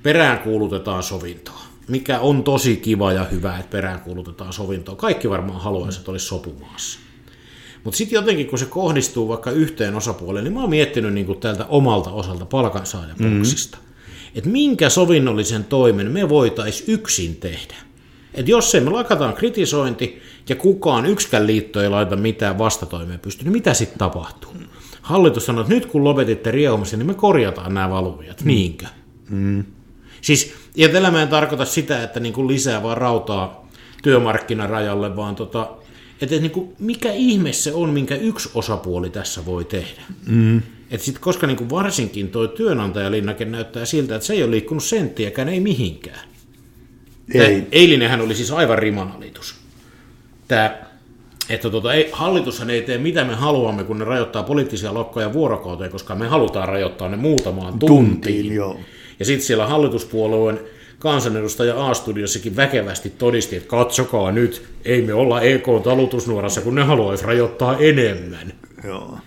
perään 0.04 0.40
kuulutetaan 0.40 1.04
sovintoa 1.04 1.64
mikä 1.88 2.20
on 2.20 2.44
tosi 2.44 2.78
kiva 2.78 3.14
ja 3.14 3.24
hyvä, 3.24 3.58
että 3.58 3.70
peräänkuulutetaan 3.72 4.54
sovintoa. 4.54 4.96
Kaikki 4.96 5.30
varmaan 5.30 5.62
haluaisivat, 5.62 6.02
että 6.02 6.12
olisi 6.12 6.26
sopumaassa. 6.26 7.00
Mutta 7.84 7.98
sitten 7.98 8.16
jotenkin, 8.16 8.48
kun 8.48 8.60
se 8.60 8.66
kohdistuu 8.66 9.28
vaikka 9.28 9.52
yhteen 9.52 9.96
osapuoleen, 9.96 10.44
niin 10.44 10.54
mä 10.54 10.62
oon 10.62 10.70
miettinyt 10.70 11.14
niin 11.14 11.26
kuin 11.26 11.40
tältä 11.40 11.66
omalta 11.66 12.10
osalta 12.10 12.46
palkansaajaboksista, 12.46 13.78
mm-hmm. 13.78 14.32
että 14.36 14.50
minkä 14.50 14.90
sovinnollisen 14.90 15.64
toimen 15.64 16.12
me 16.12 16.30
voitaisiin 16.30 16.94
yksin 16.94 17.36
tehdä. 17.36 17.76
Että 18.34 18.52
jos 18.52 18.76
ei 18.76 18.82
me 18.82 18.90
lakataan 18.90 19.34
kritisointi 19.34 20.22
ja 20.50 20.56
kukaan 20.56 21.06
yksikään 21.06 21.48
liitto 21.48 21.82
ei 21.82 21.90
laita 21.90 22.16
mitään 22.16 22.58
vastatoimia 22.58 23.18
pysty, 23.18 23.44
niin 23.44 23.52
mitä 23.52 23.74
sitten 23.74 24.00
tapahtuu? 24.00 24.52
Hallitus 25.02 25.46
sanoo, 25.46 25.62
että 25.62 25.74
nyt 25.74 25.86
kun 25.86 26.04
lopetitte 26.04 26.52
riehumisen, 26.52 27.00
niin 27.00 27.08
me 27.08 27.14
korjataan 27.14 27.74
nämä 27.74 27.90
valuviat, 27.90 28.42
mm. 28.42 28.48
niinkö? 28.48 28.86
Mm. 29.30 29.64
Siis, 30.22 30.54
ja 30.76 30.90
tällä 30.90 31.12
mä 31.12 31.22
en 31.22 31.28
tarkoita 31.28 31.66
sitä, 31.66 32.04
että 32.04 32.20
niin 32.20 32.34
kuin 32.34 32.48
lisää 32.48 32.84
vaan 32.84 32.98
rautaa 32.98 33.68
työmarkkinarajalle, 34.04 35.16
vaan 35.16 35.36
tota, 35.36 35.70
että 36.22 36.36
niin 36.36 36.52
kuin, 36.52 36.76
mikä 36.80 37.14
ihme 37.14 37.54
se 37.54 37.74
on, 37.74 37.90
minkä 37.90 38.16
yksi 38.16 38.50
osapuoli 38.54 39.10
tässä 39.10 39.46
voi 39.46 39.66
tehdä. 39.66 40.02
Mm. 40.26 40.62
Et 40.92 41.02
sit, 41.02 41.20
koska 41.20 41.48
niin 41.48 41.58
kuin 41.58 41.70
varsinkin 41.70 42.30
tuo 42.30 42.48
työnantajalinnake 42.48 43.46
näyttää 43.46 43.86
siltä, 43.86 44.16
että 44.16 44.26
se 44.28 44.34
ei 44.34 44.44
ole 44.44 44.52
liikkunut 44.52 44.84
senttiäkään, 44.84 45.50
ei 45.50 45.60
mihinkään. 45.60 46.28
Ei. 47.34 47.68
eilinenhän 47.72 48.22
oli 48.22 48.36
siis 48.36 48.52
aivan 48.52 48.78
rimanalitus. 48.78 49.56
Tämä, 50.48 50.78
että 51.50 51.70
tota, 51.70 51.94
ei, 51.94 52.10
hallitushan 52.12 52.70
ei 52.70 52.82
tee 52.82 52.98
mitä 52.98 53.24
me 53.24 53.36
haluamme, 53.36 53.84
kun 53.84 54.00
ne 54.00 54.06
rajoittaa 54.06 54.44
poliittisia 54.44 54.94
lokkoja 54.94 55.34
vuorokauteen, 55.34 55.92
koska 55.92 56.16
me 56.16 56.28
halutaan 56.28 56.68
rajoittaa 56.68 57.10
ne 57.10 57.18
muutamaan 57.18 57.80
tuntiin. 57.80 58.12
tuntiin 58.12 58.54
joo. 58.54 58.80
Ja 59.20 59.26
sitten 59.26 59.46
siellä 59.46 59.68
hallituspuolueen 59.68 60.60
kansanedustaja 61.00 61.90
A-studiossakin 61.90 62.56
väkevästi 62.56 63.10
todisti, 63.10 63.56
että 63.56 63.70
katsokaa 63.70 64.32
nyt, 64.32 64.66
ei 64.86 65.02
me 65.02 65.14
olla 65.14 65.42
EK-talutusnuorassa, 65.42 66.62
kun 66.62 66.76
ne 66.76 66.84
haluaisi 66.84 67.26
rajoittaa 67.26 67.78
enemmän. 67.78 68.54
Joo. 68.84 69.18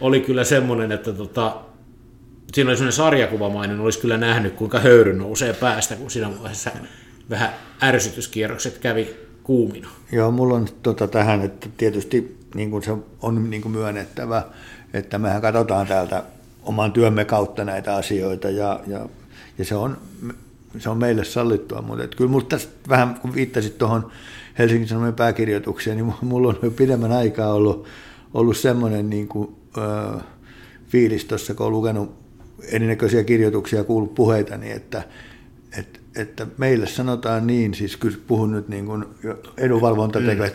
Oli 0.00 0.20
kyllä 0.20 0.44
semmoinen, 0.44 0.92
että 0.92 1.12
tota, 1.12 1.56
siinä 2.52 2.70
oli 2.70 2.76
sellainen 2.76 2.96
sarjakuvamainen, 2.96 3.80
olisi 3.80 3.98
kyllä 3.98 4.16
nähnyt, 4.16 4.52
kuinka 4.54 4.78
höyry 4.78 5.12
nousee 5.12 5.52
päästä, 5.52 5.96
kun 5.96 6.10
siinä 6.10 6.30
vaiheessa 6.38 6.70
vähän 7.30 7.50
ärsytyskierrokset 7.82 8.78
kävi 8.78 9.16
kuumina. 9.42 9.88
Joo, 10.12 10.30
mulla 10.30 10.54
on 10.54 10.68
tota 10.82 11.08
tähän, 11.08 11.42
että 11.42 11.68
tietysti 11.76 12.38
niin 12.54 12.70
kuin 12.70 12.82
se 12.82 12.96
on 13.22 13.50
niin 13.50 13.62
kuin 13.62 13.72
myönnettävä, 13.72 14.42
että 14.94 15.18
mehän 15.18 15.42
katsotaan 15.42 15.86
täältä 15.86 16.22
oman 16.62 16.92
työmme 16.92 17.24
kautta 17.24 17.64
näitä 17.64 17.94
asioita 17.94 18.50
ja, 18.50 18.80
ja, 18.86 19.08
ja 19.58 19.64
se, 19.64 19.74
on, 19.74 19.98
se 20.78 20.90
on 20.90 20.98
meille 20.98 21.24
sallittua, 21.24 21.82
mutta 21.82 22.04
että 22.04 22.16
kyllä 22.16 22.30
tässä 22.48 22.68
vähän, 22.88 23.14
kun 23.14 23.34
viittasit 23.34 23.78
tuohon 23.78 24.10
Helsingin 24.58 24.88
Sanomien 24.88 25.14
pääkirjoitukseen, 25.14 25.96
niin 25.96 26.14
mulla 26.20 26.48
on 26.48 26.58
jo 26.62 26.70
pidemmän 26.70 27.12
aikaa 27.12 27.52
ollut, 27.52 27.86
ollut 28.34 28.56
semmoinen 28.56 29.10
niin 29.10 29.28
kuin, 29.28 29.56
ö, 29.76 30.20
fiilis 30.88 31.24
tuossa, 31.24 31.54
kun 31.54 31.66
olen 31.66 31.76
lukenut 31.76 32.14
erinäköisiä 32.68 33.24
kirjoituksia 33.24 33.78
ja 33.78 33.84
kuullut 33.84 34.14
puheita, 34.14 34.56
niin 34.56 34.76
että, 34.76 35.02
että, 35.78 36.00
että 36.16 36.46
meille 36.58 36.86
sanotaan 36.86 37.46
niin, 37.46 37.74
siis 37.74 37.96
kyllä 37.96 38.16
puhun 38.26 38.52
nyt 38.52 38.68
niin 38.68 38.86
kuin 38.86 39.04
edunvalvonta 39.56 40.20
mm. 40.20 40.26
tekee, 40.26 40.54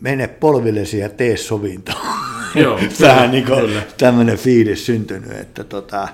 mene 0.00 0.28
polvillesi 0.28 0.98
ja 0.98 1.08
tee 1.08 1.36
sovinto. 1.36 1.92
Joo, 2.54 2.80
Vähän 3.00 3.30
niin 3.30 3.46
kuin 3.46 3.72
tämmöinen 3.98 4.38
fiilis 4.38 4.86
syntynyt, 4.86 5.32
että 5.32 5.64
tota, 5.64 6.08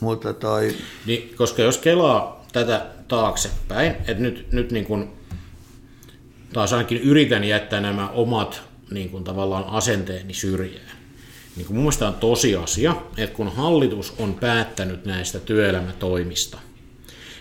mutta 0.00 0.32
toi... 0.32 0.74
Niin, 1.06 1.34
koska 1.36 1.62
jos 1.62 1.78
kelaa 1.78 2.46
tätä 2.52 2.86
taaksepäin, 3.08 3.90
että 3.90 4.22
nyt, 4.22 4.52
nyt 4.52 4.72
niin 4.72 4.84
kuin, 4.84 5.08
taas 6.52 6.72
ainakin 6.72 6.98
yritän 6.98 7.44
jättää 7.44 7.80
nämä 7.80 8.08
omat 8.08 8.62
niin 8.90 9.10
kuin 9.10 9.24
tavallaan 9.24 9.64
asenteeni 9.64 10.34
syrjään, 10.34 10.98
niin 11.56 11.66
kuin 11.66 11.76
mun 11.76 11.84
mielestä 11.84 12.08
on 12.08 12.14
tosiasia, 12.14 12.96
että 13.16 13.36
kun 13.36 13.52
hallitus 13.52 14.14
on 14.18 14.34
päättänyt 14.34 15.04
näistä 15.04 15.38
työelämätoimista, 15.38 16.58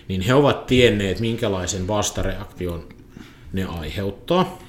niin 0.08 0.22
he 0.22 0.34
ovat 0.34 0.66
tienneet, 0.66 1.20
minkälaisen 1.20 1.88
vastareaktion 1.88 2.88
ne 3.54 3.66
aiheuttaa. 3.66 4.60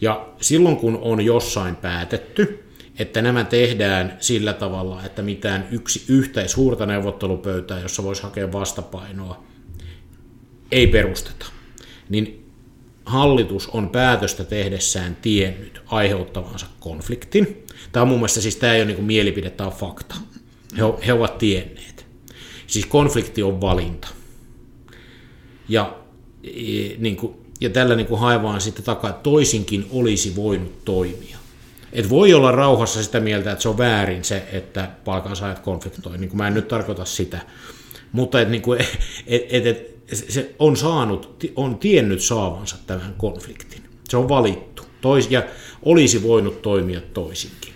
Ja 0.00 0.28
silloin 0.40 0.76
kun 0.76 0.98
on 1.02 1.20
jossain 1.20 1.76
päätetty, 1.76 2.67
että 2.98 3.22
nämä 3.22 3.44
tehdään 3.44 4.16
sillä 4.20 4.52
tavalla, 4.52 5.04
että 5.04 5.22
mitään 5.22 5.68
yksi 5.70 6.04
yhtä 6.08 6.48
suurta 6.48 6.86
neuvottelupöytää, 6.86 7.80
jossa 7.80 8.02
voisi 8.02 8.22
hakea 8.22 8.52
vastapainoa, 8.52 9.44
ei 10.72 10.86
perusteta, 10.86 11.46
niin 12.08 12.46
hallitus 13.04 13.68
on 13.68 13.88
päätöstä 13.90 14.44
tehdessään 14.44 15.16
tiennyt 15.22 15.82
aiheuttavansa 15.86 16.66
konfliktin. 16.80 17.64
Tämä 17.92 18.02
on 18.02 18.08
mun 18.08 18.18
mielestä 18.18 18.40
siis 18.40 18.56
tämä 18.56 18.74
ei 18.74 18.82
ole 18.82 18.92
niin 18.92 19.04
mielipide, 19.04 19.50
tämä 19.50 19.70
on 19.70 19.76
fakta. 19.76 20.14
He, 20.76 20.82
he 21.06 21.12
ovat 21.12 21.38
tienneet. 21.38 22.06
Siis 22.66 22.86
konflikti 22.86 23.42
on 23.42 23.60
valinta. 23.60 24.08
Ja, 25.68 25.98
e, 26.44 26.50
niin 26.98 27.16
kuin, 27.16 27.34
ja 27.60 27.70
tällä 27.70 27.94
niin 27.94 28.06
kuin 28.06 28.20
haivaan 28.20 28.60
sitten 28.60 28.84
takaa, 28.84 29.10
että 29.10 29.22
toisinkin 29.22 29.86
olisi 29.90 30.36
voinut 30.36 30.84
toimia. 30.84 31.37
Et 31.92 32.10
voi 32.10 32.34
olla 32.34 32.52
rauhassa 32.52 33.02
sitä 33.02 33.20
mieltä, 33.20 33.52
että 33.52 33.62
se 33.62 33.68
on 33.68 33.78
väärin 33.78 34.24
se, 34.24 34.48
että 34.52 34.90
palkansaajat 35.04 35.58
konfliktoi. 35.58 36.18
Niin 36.18 36.30
kuin 36.30 36.38
mä 36.38 36.48
en 36.48 36.54
nyt 36.54 36.68
tarkoita 36.68 37.04
sitä. 37.04 37.40
Mutta 38.12 38.40
et, 38.40 38.48
niin 38.48 38.62
kuin, 38.62 38.80
et, 39.26 39.42
et, 39.50 39.66
et, 39.66 39.98
se 40.28 40.54
on 40.58 40.76
saanut, 40.76 41.44
on 41.56 41.78
tiennyt 41.78 42.20
saavansa 42.20 42.76
tämän 42.86 43.14
konfliktin. 43.18 43.82
Se 44.08 44.16
on 44.16 44.28
valittu. 44.28 44.82
Tois, 45.00 45.30
ja 45.30 45.42
olisi 45.82 46.22
voinut 46.22 46.62
toimia 46.62 47.00
toisinkin. 47.00 47.74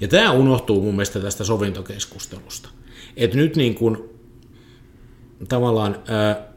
Ja 0.00 0.08
tämä 0.08 0.32
unohtuu 0.32 0.82
mun 0.82 0.94
mielestä 0.94 1.20
tästä 1.20 1.44
sovintokeskustelusta. 1.44 2.68
Että 3.16 3.36
nyt 3.36 3.56
niin 3.56 3.74
kuin, 3.74 3.98
tavallaan 5.48 6.02
ää, 6.08 6.48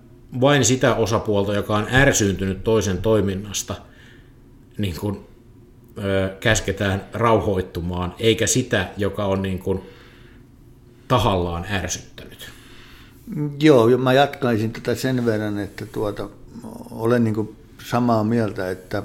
vain 0.42 0.66
sitä 0.66 0.96
osapuolta, 0.96 1.54
joka 1.54 1.76
on 1.76 1.88
ärsyyntynyt 1.92 2.64
toisen 2.64 2.98
toiminnasta, 2.98 3.76
niin 4.78 4.96
kuin, 5.00 5.20
käsketään 6.40 7.06
rauhoittumaan, 7.14 8.16
eikä 8.20 8.48
sitä, 8.48 8.88
joka 8.98 9.26
on 9.26 9.42
niin 9.42 9.60
kuin, 9.60 9.82
tahallaan 11.08 11.66
ärsyttänyt. 11.72 12.50
Joo, 13.60 13.98
mä 13.98 14.14
jatkaisin 14.14 14.72
tätä 14.72 14.96
sen 14.96 15.26
verran, 15.26 15.60
että 15.60 15.86
tuota, 15.86 16.30
olen 16.92 17.24
niin 17.24 17.58
samaa 17.84 18.24
mieltä, 18.24 18.70
että 18.70 19.04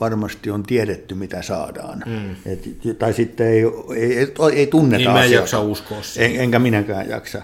varmasti 0.00 0.50
on 0.50 0.62
tiedetty, 0.62 1.14
mitä 1.14 1.42
saadaan. 1.42 2.02
Mm. 2.06 2.52
Et, 2.52 2.98
tai 2.98 3.12
sitten 3.12 3.46
ei, 3.46 3.62
ei, 3.96 4.18
ei, 4.18 4.28
ei 4.54 4.66
tunneta 4.66 4.98
niin 4.98 5.10
mä 5.10 5.24
en 5.24 5.32
jaksa 5.32 5.60
uskoa 5.60 5.98
en, 6.16 6.36
enkä 6.36 6.58
minäkään 6.58 7.08
jaksa. 7.08 7.42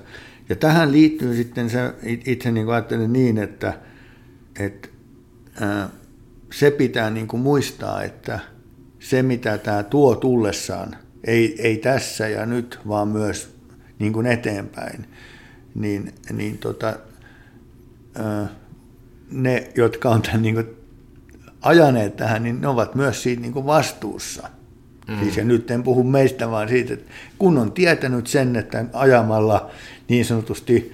Ja 0.48 0.56
tähän 0.56 0.92
liittyy 0.92 1.36
sitten 1.36 1.70
se, 1.70 1.78
itse 2.26 2.50
niin 2.50 2.68
ajattelen 2.68 3.12
niin, 3.12 3.38
että, 3.38 3.78
että 4.60 4.88
se 6.52 6.70
pitää 6.70 7.10
niin 7.10 7.28
kuin 7.28 7.40
muistaa, 7.40 8.02
että 8.02 8.40
se 9.08 9.22
mitä 9.22 9.58
tämä 9.58 9.82
tuo 9.82 10.16
tullessaan, 10.16 10.96
ei, 11.24 11.62
ei 11.62 11.76
tässä 11.76 12.28
ja 12.28 12.46
nyt, 12.46 12.78
vaan 12.88 13.08
myös 13.08 13.54
niin 13.98 14.12
kuin 14.12 14.26
eteenpäin, 14.26 15.06
niin, 15.74 16.14
niin 16.32 16.58
tota, 16.58 16.96
ne, 19.30 19.70
jotka 19.74 20.10
on 20.10 20.22
tämän 20.22 20.42
niin 20.42 20.54
kuin 20.54 20.66
ajaneet 21.62 22.16
tähän, 22.16 22.42
niin 22.42 22.60
ne 22.60 22.68
ovat 22.68 22.94
myös 22.94 23.22
siitä 23.22 23.42
niin 23.42 23.52
kuin 23.52 23.66
vastuussa. 23.66 24.48
Mm. 25.08 25.20
Siis 25.20 25.36
ja 25.36 25.44
nyt 25.44 25.70
en 25.70 25.82
puhu 25.82 26.04
meistä, 26.04 26.50
vaan 26.50 26.68
siitä, 26.68 26.94
että 26.94 27.12
kun 27.38 27.58
on 27.58 27.72
tietänyt 27.72 28.26
sen, 28.26 28.56
että 28.56 28.84
ajamalla 28.92 29.70
niin 30.08 30.24
sanotusti 30.24 30.92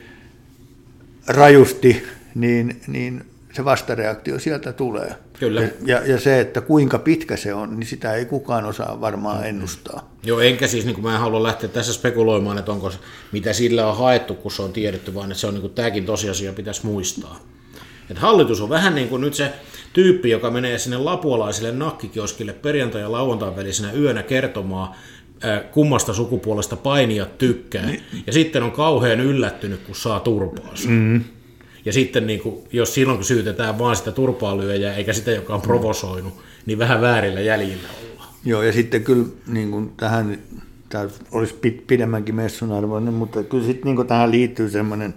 rajusti, 1.27 2.03
niin, 2.35 2.81
niin 2.87 3.25
se 3.53 3.65
vastareaktio 3.65 4.39
sieltä 4.39 4.73
tulee. 4.73 5.15
Kyllä. 5.39 5.61
Ja, 5.61 5.69
ja, 5.85 6.03
ja 6.07 6.21
se, 6.21 6.41
että 6.41 6.61
kuinka 6.61 6.99
pitkä 6.99 7.37
se 7.37 7.55
on, 7.55 7.79
niin 7.79 7.87
sitä 7.87 8.15
ei 8.15 8.25
kukaan 8.25 8.65
osaa 8.65 9.01
varmaan 9.01 9.39
mm. 9.41 9.47
ennustaa. 9.47 10.13
Joo, 10.25 10.41
enkä 10.41 10.67
siis, 10.67 10.85
niin 10.85 10.95
kuin 10.95 11.05
mä 11.05 11.15
en 11.15 11.21
halua 11.21 11.43
lähteä 11.43 11.69
tässä 11.69 11.93
spekuloimaan, 11.93 12.59
että 12.59 12.73
onko 12.73 12.93
mitä 13.33 13.53
sillä 13.53 13.87
on 13.87 13.97
haettu, 13.97 14.35
kun 14.35 14.53
se 14.53 14.63
on 14.63 14.73
tiedetty, 14.73 15.15
vaan 15.15 15.31
että 15.31 15.41
se 15.41 15.47
on 15.47 15.55
niin 15.55 15.63
kuin, 15.63 15.75
tämäkin 15.75 16.07
tosiasia 16.07 16.53
pitäisi 16.53 16.87
muistaa. 16.87 17.41
Et 18.11 18.19
hallitus 18.19 18.61
on 18.61 18.69
vähän 18.69 18.95
niin 18.95 19.09
kuin 19.09 19.21
nyt 19.21 19.35
se 19.35 19.53
tyyppi, 19.93 20.31
joka 20.31 20.51
menee 20.51 20.79
sinne 20.79 20.97
lapualaiselle 20.97 21.73
nakkikioskille 21.73 22.53
perjantai- 22.53 23.01
ja 23.01 23.13
lauantain 23.13 23.57
välisenä 23.57 23.93
yönä 23.93 24.23
kertomaan, 24.23 24.95
kummasta 25.71 26.15
sukupuolesta 26.15 26.77
painijat 26.77 27.39
tykkää, 27.39 27.87
niin. 27.87 28.03
ja 28.27 28.33
sitten 28.33 28.63
on 28.63 28.73
kauhean 28.73 29.21
yllättynyt, 29.21 29.81
kun 29.81 29.97
saa 29.97 30.21
turpaansa. 30.21 30.89
Mm. 30.89 31.25
Ja 31.85 31.93
sitten 31.93 32.27
niin 32.27 32.41
kuin, 32.41 32.57
jos 32.73 32.95
silloin 32.95 33.19
kun 33.19 33.25
syytetään 33.25 33.79
vaan 33.79 33.97
sitä 33.97 34.13
turpaalyöjää, 34.13 34.95
eikä 34.95 35.13
sitä, 35.13 35.31
joka 35.31 35.55
on 35.55 35.63
provosoinut, 35.63 36.35
niin 36.67 36.79
vähän 36.79 37.01
väärillä 37.01 37.41
jäljillä 37.41 37.89
ollaan. 38.03 38.35
Joo, 38.45 38.63
ja 38.63 38.73
sitten 38.73 39.05
kyllä 39.05 39.27
niin 39.47 39.71
kuin 39.71 39.93
tähän, 39.97 40.39
tämä 40.89 41.09
olisi 41.33 41.55
pidemmänkin 41.87 42.35
messun 42.35 42.73
arvoinen, 42.73 43.15
mutta 43.15 43.43
kyllä 43.43 43.65
sitten 43.65 43.85
niin 43.85 43.97
kuin 43.97 44.09
tähän 44.09 44.31
liittyy 44.31 44.71
semmoinen 44.71 45.15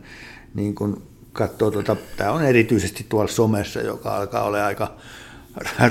niin 0.53 0.75
kuin 0.75 1.01
katsoo, 1.34 1.72
tuota, 1.72 1.95
tämä 2.17 2.31
on 2.31 2.45
erityisesti 2.45 3.05
tuolla 3.10 3.31
somessa, 3.31 3.81
joka 3.81 4.15
alkaa 4.15 4.43
olla 4.43 4.65
aika, 4.65 4.95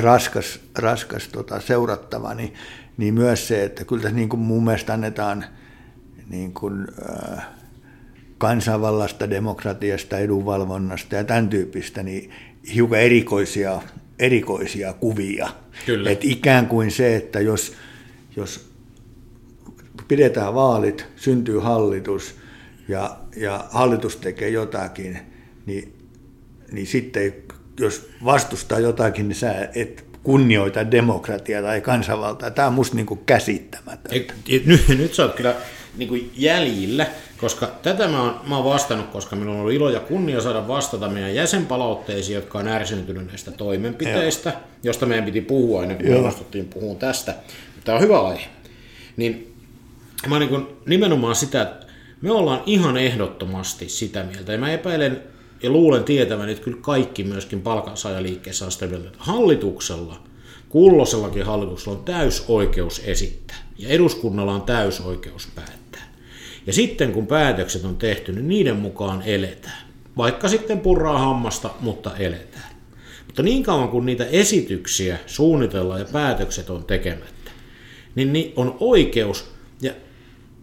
raskas, 0.03 0.61
raskas 0.79 1.29
tota, 1.29 1.61
seurattava, 1.61 2.35
niin, 2.35 2.55
niin 2.97 3.15
myös 3.15 3.49
se, 3.49 3.65
että 3.65 3.85
kyllä 3.85 4.03
tässä 4.03 4.17
niin 4.17 4.29
kuin 4.29 4.41
mun 4.41 4.65
mielestä 4.65 4.93
annetaan 4.93 5.45
niin 6.29 6.55
kuin, 6.55 6.87
äh, 7.11 7.47
kansanvallasta, 8.45 9.31
demokratiasta, 9.31 10.19
edunvalvonnasta 10.19 11.17
ja 11.17 11.25
tämän 11.25 11.49
tyyppistä, 11.49 12.03
niin 12.03 12.31
hiukan 12.75 13.01
erikoisia, 13.01 13.83
erikoisia 14.19 14.93
kuvia. 14.93 15.49
Kyllä. 15.87 16.11
Et 16.11 16.25
ikään 16.25 16.67
kuin 16.67 16.91
se, 16.91 17.17
että 17.17 17.41
jos, 17.41 17.73
jos 18.37 18.71
pidetään 20.09 20.55
vaalit, 20.55 21.07
syntyy 21.17 21.59
hallitus 21.59 22.35
ja, 22.89 23.17
ja 23.37 23.65
hallitus 23.71 24.17
tekee 24.17 24.49
jotakin, 24.49 25.19
niin, 25.67 25.93
niin 26.73 26.87
sitten 26.87 27.35
jos 27.81 28.09
vastustaa 28.25 28.81
jotakin, 28.81 29.29
niin 29.29 29.37
sä 29.37 29.69
et 29.75 30.05
kunnioita 30.23 30.91
demokratiaa 30.91 31.63
tai 31.63 31.81
kansanvaltaa. 31.81 32.51
Tämä 32.51 32.69
on 32.69 32.75
musta 32.75 32.97
niin 32.97 33.19
käsittämätöntä. 33.27 34.35
Nyt, 34.67 34.89
nyt 34.89 35.15
sä 35.15 35.23
oot 35.23 35.35
kyllä 35.35 35.55
niin 35.97 36.09
kuin 36.09 36.33
jäljillä, 36.37 37.07
koska 37.45 37.67
tätä 37.83 38.09
mä 38.09 38.23
oon, 38.23 38.41
mä 38.47 38.57
oon 38.57 38.65
vastannut, 38.65 39.07
koska 39.07 39.37
minulla 39.37 39.55
on 39.55 39.61
ollut 39.61 39.75
ilo 39.75 39.91
ja 39.91 40.01
kunnia 40.01 40.41
saada 40.41 40.69
vastata 40.69 41.09
meidän 41.09 41.35
jäsenpalautteisiin, 41.35 42.35
jotka 42.35 42.59
on 42.59 42.69
ärsyntynyt 42.69 43.27
näistä 43.27 43.51
toimenpiteistä, 43.51 44.51
Joo. 44.51 44.61
josta 44.83 45.07
meidän 45.07 45.25
piti 45.25 45.41
puhua 45.41 45.83
ennen 45.83 45.97
kuin 45.97 46.17
onnistuttiin 46.17 46.69
puhumaan 46.69 46.97
tästä. 46.97 47.35
Tämä 47.85 47.97
on 47.97 48.03
hyvä 48.03 48.21
aihe. 48.21 48.47
Niin 49.17 49.55
mä 50.27 50.39
niin 50.39 50.67
nimenomaan 50.87 51.35
sitä, 51.35 51.63
että 51.63 51.87
me 52.21 52.31
ollaan 52.33 52.63
ihan 52.67 52.97
ehdottomasti 52.97 53.89
sitä 53.89 54.23
mieltä, 54.23 54.53
ja 54.53 54.59
mä 54.59 54.73
epäilen 54.73 55.23
ja 55.63 55.71
luulen 55.71 56.05
tietävän, 56.05 56.49
että 56.49 56.65
kyllä 56.65 56.79
kaikki 56.81 57.25
myöskin 57.25 57.61
palkansaajaliikkeessä 57.63 58.65
on 58.65 58.73
sitä 58.73 58.87
mieltä, 58.87 59.07
että 59.07 59.19
hallituksella, 59.23 60.23
kulloisellakin 60.69 61.47
hallituksella 61.47 61.99
on 61.99 62.05
täysoikeus 62.05 63.03
esittää, 63.05 63.57
ja 63.79 63.89
eduskunnalla 63.89 64.55
on 64.55 64.63
täysoikeus 64.63 65.49
päättää. 65.55 65.84
Ja 66.67 66.73
sitten 66.73 67.13
kun 67.13 67.27
päätökset 67.27 67.85
on 67.85 67.97
tehty, 67.97 68.33
niin 68.33 68.49
niiden 68.49 68.77
mukaan 68.77 69.23
eletään. 69.23 69.89
Vaikka 70.17 70.49
sitten 70.49 70.81
purraa 70.81 71.19
hammasta, 71.19 71.71
mutta 71.81 72.17
eletään. 72.17 72.75
Mutta 73.27 73.43
niin 73.43 73.63
kauan 73.63 73.89
kuin 73.89 74.07
niitä 74.07 74.25
esityksiä 74.25 75.19
suunnitellaan 75.27 76.01
ja 76.01 76.07
päätökset 76.13 76.71
on 76.71 76.85
tekemättä, 76.85 77.51
niin 78.15 78.53
on 78.57 78.77
oikeus 78.81 79.51
ja 79.83 79.93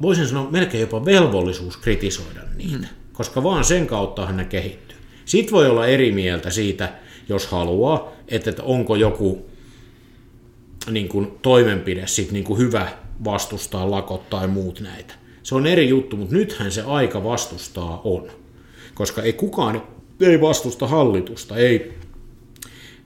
voisin 0.02 0.28
sanoa 0.28 0.52
melkein 0.52 0.82
jopa 0.82 1.06
velvollisuus 1.06 1.78
kritisoida 1.78 2.42
niitä, 2.56 2.78
hmm. 2.78 2.86
koska 3.14 3.44
vaan 3.44 3.64
sen 3.64 3.88
kauttahan 3.88 4.38
ne 4.38 4.46
kehittyy. 4.46 4.98
Sitten 5.26 5.52
voi 5.52 5.70
olla 5.70 5.88
eri 5.88 6.12
mieltä 6.12 6.50
siitä, 6.50 6.94
jos 7.30 7.48
haluaa, 7.48 8.12
että, 8.28 8.50
että 8.50 8.64
onko 8.64 8.96
joku 8.96 9.50
niin 10.90 11.10
kuin, 11.10 11.32
toimenpide 11.42 12.08
sit, 12.08 12.32
niin 12.32 12.44
kuin 12.44 12.60
hyvä 12.60 12.88
vastustaa 13.24 13.92
lakot 13.92 14.30
tai 14.30 14.48
muut 14.48 14.80
näitä. 14.80 15.14
Se 15.44 15.56
on 15.56 15.68
eri 15.68 15.90
juttu, 15.90 16.18
mutta 16.18 16.36
nythän 16.36 16.72
se 16.72 16.82
aika 16.82 17.24
vastustaa 17.24 18.02
on. 18.04 18.28
Koska 18.94 19.22
ei 19.22 19.34
kukaan 19.34 19.82
ei 20.30 20.42
vastusta 20.42 20.88
hallitusta, 20.88 21.58
ei, 21.58 21.94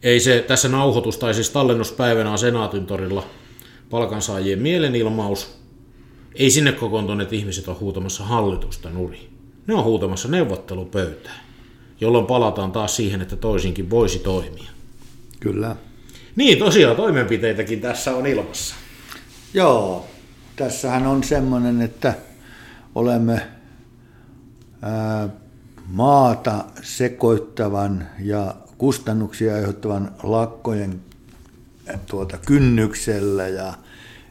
ei 0.04 0.20
se 0.20 0.46
tässä 0.48 0.70
nauhoitus 0.70 1.18
tai 1.18 1.34
siis 1.34 1.50
tallennuspäivänä 1.50 2.38
Senaatin 2.38 2.86
torilla 2.86 3.24
palkansaajien 3.89 4.62
mielenilmaus, 4.62 5.58
ei 6.36 6.51
sinne 6.51 6.72
kokoontuneet 6.72 7.34
ihmiset 7.34 7.68
ole 7.68 7.77
huutamassa 7.80 8.24
hallitusta 8.24 8.89
nuri. 8.89 9.30
Ne 9.68 9.74
on 9.74 9.84
huutamassa 9.84 10.27
neuvottelupöytään, 10.27 11.39
jolloin 12.01 12.25
palataan 12.25 12.72
taas 12.72 12.96
siihen, 12.96 13.22
että 13.22 13.36
toisinkin 13.36 13.89
voisi 13.89 14.20
toimia. 14.20 14.70
Kyllä. 15.39 15.75
Niin, 16.36 16.60
tosiaan 16.60 16.96
toimenpiteitäkin 16.96 17.82
tässä 17.82 18.15
on 18.15 18.27
ilmassa. 18.27 18.75
Joo, 19.53 20.05
tässähän 20.55 21.07
on 21.07 21.24
semmoinen, 21.24 21.81
että 21.81 22.14
olemme 22.96 23.42
maata 25.88 26.66
sekoittavan 26.81 28.08
ja 28.20 28.55
kustannuksia 28.77 29.55
aiheuttavan 29.55 30.12
lakkojen 30.24 31.01
tuota, 32.05 32.38
kynnyksellä 32.46 33.48
ja 33.48 33.74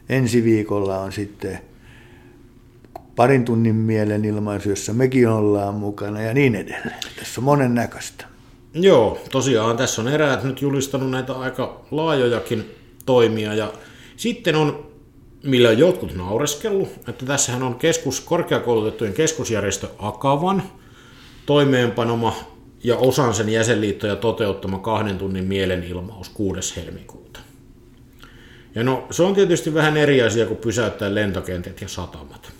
ensi 0.08 0.44
viikolla 0.44 0.98
on 0.98 1.12
sitten 1.12 1.58
parin 3.16 3.44
tunnin 3.44 3.74
mielenilmaisu, 3.74 4.68
jossa 4.68 4.92
mekin 4.92 5.28
ollaan 5.28 5.74
mukana 5.74 6.22
ja 6.22 6.34
niin 6.34 6.54
edelleen. 6.54 7.00
Tässä 7.18 7.40
on 7.40 7.44
monen 7.44 7.74
näköistä. 7.74 8.24
Joo, 8.74 9.18
tosiaan 9.30 9.76
tässä 9.76 10.02
on 10.02 10.08
eräät 10.08 10.44
nyt 10.44 10.62
julistanut 10.62 11.10
näitä 11.10 11.32
aika 11.32 11.80
laajojakin 11.90 12.70
toimia 13.06 13.54
ja 13.54 13.72
sitten 14.16 14.56
on, 14.56 14.93
millä 15.44 15.68
on 15.68 15.78
jotkut 15.78 16.14
naureskellut, 16.14 16.88
että 17.08 17.26
tässähän 17.26 17.62
on 17.62 17.74
keskus, 17.74 18.20
korkeakoulutettujen 18.20 19.14
keskusjärjestö 19.14 19.88
Akavan 19.98 20.62
toimeenpanoma 21.46 22.36
ja 22.84 22.96
osan 22.96 23.34
sen 23.34 23.48
jäsenliittoja 23.48 24.16
toteuttama 24.16 24.78
kahden 24.78 25.18
tunnin 25.18 25.44
mielenilmaus 25.44 26.28
6. 26.28 26.76
helmikuuta. 26.76 27.40
Ja 28.74 28.84
no, 28.84 29.06
se 29.10 29.22
on 29.22 29.34
tietysti 29.34 29.74
vähän 29.74 29.96
eri 29.96 30.22
asia 30.22 30.46
kuin 30.46 30.58
pysäyttää 30.58 31.14
lentokentät 31.14 31.80
ja 31.80 31.88
satamat. 31.88 32.52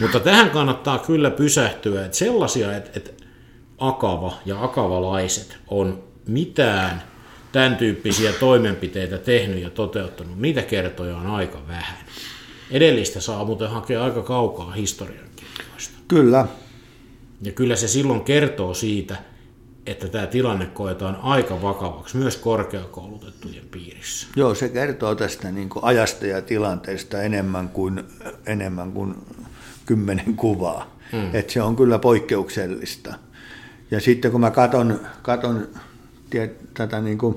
Mutta 0.00 0.20
tähän 0.20 0.50
kannattaa 0.50 0.98
kyllä 0.98 1.30
pysähtyä, 1.30 2.04
että 2.04 2.16
sellaisia, 2.16 2.76
että, 2.76 2.90
että 2.94 3.10
akava 3.78 4.34
ja 4.46 4.64
akavalaiset 4.64 5.56
on 5.68 6.02
mitään 6.26 7.02
tämän 7.52 7.76
tyyppisiä 7.76 8.32
toimenpiteitä 8.32 9.18
tehnyt 9.18 9.62
ja 9.62 9.70
toteuttanut, 9.70 10.38
niitä 10.38 10.62
kertoja 10.62 11.16
on 11.16 11.26
aika 11.26 11.58
vähän. 11.68 11.98
Edellistä 12.70 13.20
saa 13.20 13.44
muuten 13.44 13.70
hakea 13.70 14.04
aika 14.04 14.22
kaukaa 14.22 14.72
historian 14.72 15.28
kirjoista. 15.36 15.94
Kyllä. 16.08 16.46
Ja 17.42 17.52
kyllä 17.52 17.76
se 17.76 17.88
silloin 17.88 18.20
kertoo 18.20 18.74
siitä, 18.74 19.16
että 19.86 20.08
tämä 20.08 20.26
tilanne 20.26 20.66
koetaan 20.66 21.18
aika 21.22 21.62
vakavaksi 21.62 22.16
myös 22.16 22.36
korkeakoulutettujen 22.36 23.64
piirissä. 23.70 24.26
Joo, 24.36 24.54
se 24.54 24.68
kertoo 24.68 25.14
tästä 25.14 25.50
niin 25.50 25.68
kuin 25.68 25.84
ajasta 25.84 26.26
ja 26.26 26.42
tilanteesta 26.42 27.22
enemmän 27.22 27.68
kuin, 27.68 28.04
enemmän 28.46 28.92
kuin 28.92 29.14
kymmenen 29.86 30.36
kuvaa. 30.36 30.96
Hmm. 31.12 31.30
Et 31.32 31.50
se 31.50 31.62
on 31.62 31.76
kyllä 31.76 31.98
poikkeuksellista. 31.98 33.14
Ja 33.90 34.00
sitten 34.00 34.30
kun 34.30 34.40
mä 34.40 34.50
katon, 34.50 35.00
katon 35.22 35.68
tätä, 36.74 37.00
niin 37.00 37.18
kuin, 37.18 37.36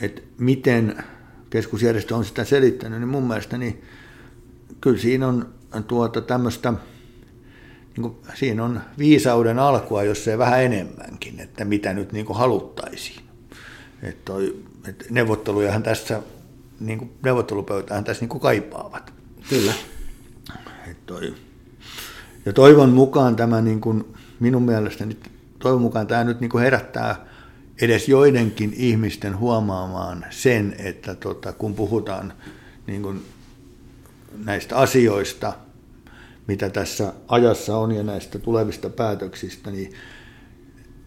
että 0.00 0.22
miten 0.38 1.04
keskusjärjestö 1.50 2.16
on 2.16 2.24
sitä 2.24 2.44
selittänyt, 2.44 3.00
niin 3.00 3.08
mun 3.08 3.28
mielestä 3.28 3.58
niin 3.58 3.82
kyllä 4.80 4.98
siinä 4.98 5.28
on 5.28 5.46
tuota 5.86 6.20
tämmöistä, 6.20 6.72
niin 7.96 8.02
kuin, 8.02 8.16
siinä 8.34 8.64
on 8.64 8.80
viisauden 8.98 9.58
alkua, 9.58 10.02
jos 10.02 10.28
ei 10.28 10.38
vähän 10.38 10.62
enemmänkin, 10.62 11.40
että 11.40 11.64
mitä 11.64 11.94
nyt 11.94 12.12
niin 12.12 12.26
kuin 12.26 12.38
haluttaisiin. 12.38 13.20
Että 14.02 14.22
toi, 14.24 14.62
että 14.88 15.04
neuvottelujahan 15.10 15.82
tässä, 15.82 16.22
niin 16.80 16.98
kuin, 16.98 17.10
neuvottelupöytähän 17.22 18.04
tässä 18.04 18.22
niin 18.22 18.28
kuin 18.28 18.40
kaipaavat. 18.40 19.12
Kyllä. 19.48 19.72
Että 20.86 21.02
toi, 21.06 21.34
ja 22.46 22.52
toivon 22.52 22.90
mukaan 22.90 23.36
tämä 23.36 23.60
niin 23.60 23.80
kuin, 23.80 24.14
minun 24.40 24.62
mielestäni 24.62 25.16
toivon 25.58 25.82
mukaan 25.82 26.06
tämä 26.06 26.24
nyt 26.24 26.40
niin 26.40 26.50
kuin 26.50 26.64
herättää 26.64 27.26
edes 27.80 28.08
joidenkin 28.08 28.72
ihmisten 28.76 29.38
huomaamaan 29.38 30.26
sen, 30.30 30.74
että 30.78 31.14
tota, 31.14 31.52
kun 31.52 31.74
puhutaan 31.74 32.32
niin 32.86 33.02
kuin 33.02 33.24
näistä 34.44 34.76
asioista, 34.76 35.52
mitä 36.46 36.70
tässä 36.70 37.12
ajassa 37.28 37.76
on 37.76 37.92
ja 37.92 38.02
näistä 38.02 38.38
tulevista 38.38 38.90
päätöksistä, 38.90 39.70
niin 39.70 39.92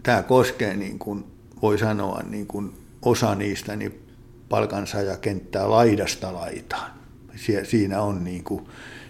tämä 0.04 0.24
koskee, 0.24 0.76
niin 0.76 1.00
kuin 1.00 1.24
voi 1.62 1.78
sanoa, 1.78 2.22
niin 2.30 2.48
kuin 2.48 2.74
osa 3.02 3.36
niistä 3.36 3.76
niin 3.76 4.02
palkansaajakenttää 4.50 5.70
laidasta 5.70 6.34
laitaan. 6.34 6.92
Siinä 7.64 8.02
on, 8.02 8.24
niin 8.24 8.44
kuin, 8.44 8.66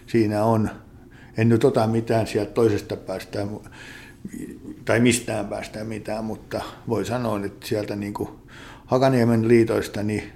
siinä 0.07 0.43
on, 0.43 0.69
en 1.37 1.49
nyt 1.49 1.63
ota 1.63 1.87
mitään 1.87 2.27
sieltä 2.27 2.51
toisesta 2.51 2.95
päästä, 2.95 3.47
tai 4.85 4.99
mistään 4.99 5.47
päästä 5.47 5.83
mitään, 5.83 6.23
mutta 6.23 6.61
voi 6.89 7.05
sanoa, 7.05 7.45
että 7.45 7.67
sieltä 7.67 7.95
niin 7.95 8.13
kuin 8.13 8.29
Hakaniemen 8.85 9.47
liitoista 9.47 10.03
niin 10.03 10.31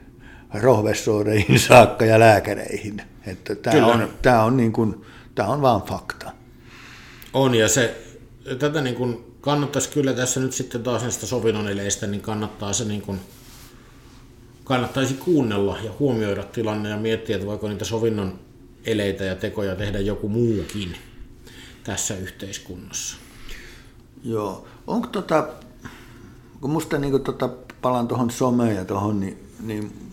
rohvessuoreihin 0.54 1.60
saakka 1.68 2.06
ja 2.06 2.20
lääkäreihin. 2.20 3.02
Että 3.28 3.56
tämä, 3.56 3.86
on, 3.86 4.10
tämä, 4.22 4.44
on 4.44 4.58
niin 4.58 4.74
kuin, 4.74 5.06
tämä 5.36 5.50
on 5.50 5.62
vaan 5.62 5.82
fakta. 5.82 6.32
On, 7.34 7.56
ja 7.56 7.68
se, 7.68 7.98
tätä 8.60 8.82
niin 8.82 8.96
kuin 8.96 9.36
kannattaisi 9.42 9.90
kyllä 9.90 10.14
tässä 10.14 10.40
nyt 10.40 10.54
sitten 10.54 10.84
taas 10.84 11.02
näistä 11.02 11.26
sovinnon 11.26 11.68
eleistä, 11.68 12.08
niin 12.08 12.22
kannattaa 12.22 12.74
se 12.74 12.86
niin 12.86 13.02
kuin, 13.02 13.20
kannattaisi 14.64 15.14
kuunnella 15.14 15.78
ja 15.84 15.92
huomioida 16.00 16.44
tilanne 16.44 16.90
ja 16.90 16.98
miettiä, 16.98 17.36
että 17.36 17.48
voiko 17.48 17.68
niitä 17.68 17.86
sovinnon 17.86 18.40
eleitä 18.86 19.24
ja 19.24 19.36
tekoja 19.36 19.76
tehdä 19.76 20.00
joku 20.00 20.30
muukin 20.30 20.96
tässä 21.84 22.18
yhteiskunnassa. 22.18 23.25
Joo. 24.26 24.68
Onko 24.88 25.08
tota, 25.08 25.48
kun 26.62 26.70
musta 26.70 26.98
niin 26.98 27.22
tota, 27.22 27.50
palaan 27.82 28.08
tuohon 28.08 28.32
someen 28.32 28.76
ja 28.76 28.86
tuohon, 28.86 29.20
niin, 29.20 29.38
niin 29.64 30.12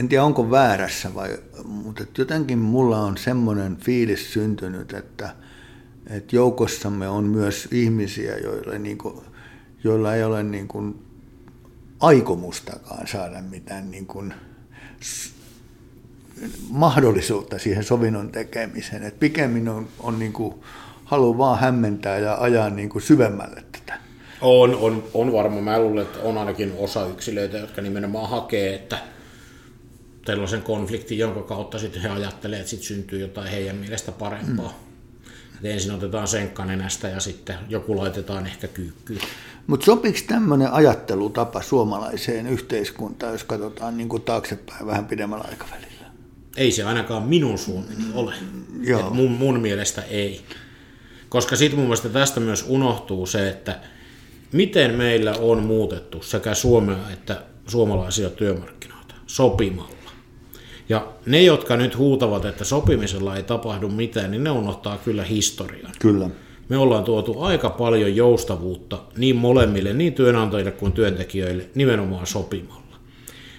en 0.00 0.08
tiedä 0.08 0.24
onko 0.24 0.50
väärässä 0.50 1.14
vai, 1.14 1.38
mutta 1.64 2.04
jotenkin 2.18 2.58
mulla 2.58 3.00
on 3.00 3.16
semmoinen 3.16 3.76
fiilis 3.76 4.32
syntynyt, 4.32 4.92
että, 4.92 5.34
että 6.06 6.36
joukossamme 6.36 7.08
on 7.08 7.24
myös 7.24 7.68
ihmisiä, 7.72 8.36
joille, 8.36 8.78
niin 8.78 8.98
kuin, 8.98 9.20
joilla 9.84 10.14
ei 10.14 10.24
ole 10.24 10.42
niin 10.42 10.68
kuin, 10.68 11.02
aikomustakaan 12.00 13.06
saada 13.06 13.42
mitään 13.42 13.90
niin 13.90 14.06
kuin, 14.06 14.34
mahdollisuutta 16.70 17.58
siihen 17.58 17.84
sovinnon 17.84 18.32
tekemiseen. 18.32 19.02
Et 19.02 19.18
pikemmin 19.20 19.68
on, 19.68 19.88
on 20.00 20.18
niin 20.18 20.32
kuin, 20.32 20.54
halu 21.08 21.38
vaan 21.38 21.58
hämmentää 21.58 22.18
ja 22.18 22.36
ajaa 22.40 22.70
niin 22.70 22.88
kuin 22.88 23.02
syvemmälle 23.02 23.64
tätä. 23.72 23.98
On, 24.40 24.74
on, 24.74 25.04
on 25.14 25.32
varma. 25.32 25.60
Mä 25.60 25.78
luulen, 25.78 26.02
että 26.02 26.18
on 26.22 26.38
ainakin 26.38 26.74
osa 26.78 27.06
yksilöitä, 27.06 27.58
jotka 27.58 27.82
nimenomaan 27.82 28.30
hakee, 28.30 28.74
että 28.74 28.98
tällaisen 30.24 30.62
konfliktin, 30.62 31.18
jonka 31.18 31.42
kautta 31.42 31.78
sitten 31.78 32.02
he 32.02 32.08
ajattelee, 32.08 32.58
että 32.58 32.70
sitten 32.70 32.86
syntyy 32.86 33.20
jotain 33.20 33.50
heidän 33.50 33.76
mielestä 33.76 34.12
parempaa. 34.12 34.74
Mm. 35.62 35.66
ensin 35.70 35.92
otetaan 35.92 36.28
senkka 36.28 36.64
nenästä 36.64 37.08
ja 37.08 37.20
sitten 37.20 37.56
joku 37.68 37.96
laitetaan 37.96 38.46
ehkä 38.46 38.68
kyykkyyn. 38.68 39.20
Mutta 39.66 39.86
sopiiko 39.86 40.18
tämmöinen 40.28 40.72
ajattelutapa 40.72 41.62
suomalaiseen 41.62 42.46
yhteiskuntaan, 42.46 43.32
jos 43.32 43.44
katsotaan 43.44 43.96
niin 43.96 44.08
kuin 44.08 44.22
taaksepäin 44.22 44.86
vähän 44.86 45.06
pidemmällä 45.06 45.44
aikavälillä? 45.50 46.06
Ei 46.56 46.72
se 46.72 46.84
ainakaan 46.84 47.22
minun 47.22 47.58
Suomeni 47.58 48.04
ole. 48.14 48.34
Joo. 48.80 49.10
mun, 49.10 49.30
mun 49.30 49.60
mielestä 49.60 50.02
ei. 50.02 50.44
Koska 51.28 51.56
sitten 51.56 51.78
mun 51.78 51.86
mielestä 51.86 52.08
tästä 52.08 52.40
myös 52.40 52.64
unohtuu 52.68 53.26
se, 53.26 53.48
että 53.48 53.78
miten 54.52 54.94
meillä 54.94 55.34
on 55.40 55.62
muutettu 55.62 56.22
sekä 56.22 56.54
Suomea 56.54 57.10
että 57.12 57.42
suomalaisia 57.66 58.30
työmarkkinoita 58.30 59.14
sopimalla. 59.26 60.10
Ja 60.88 61.06
ne, 61.26 61.42
jotka 61.42 61.76
nyt 61.76 61.96
huutavat, 61.98 62.44
että 62.44 62.64
sopimisella 62.64 63.36
ei 63.36 63.42
tapahdu 63.42 63.88
mitään, 63.88 64.30
niin 64.30 64.44
ne 64.44 64.50
unohtaa 64.50 64.98
kyllä 64.98 65.24
historian. 65.24 65.92
Kyllä. 65.98 66.30
Me 66.68 66.76
ollaan 66.76 67.04
tuotu 67.04 67.40
aika 67.40 67.70
paljon 67.70 68.16
joustavuutta 68.16 68.98
niin 69.16 69.36
molemmille, 69.36 69.92
niin 69.92 70.14
työnantajille 70.14 70.70
kuin 70.70 70.92
työntekijöille, 70.92 71.68
nimenomaan 71.74 72.26
sopimalla. 72.26 72.96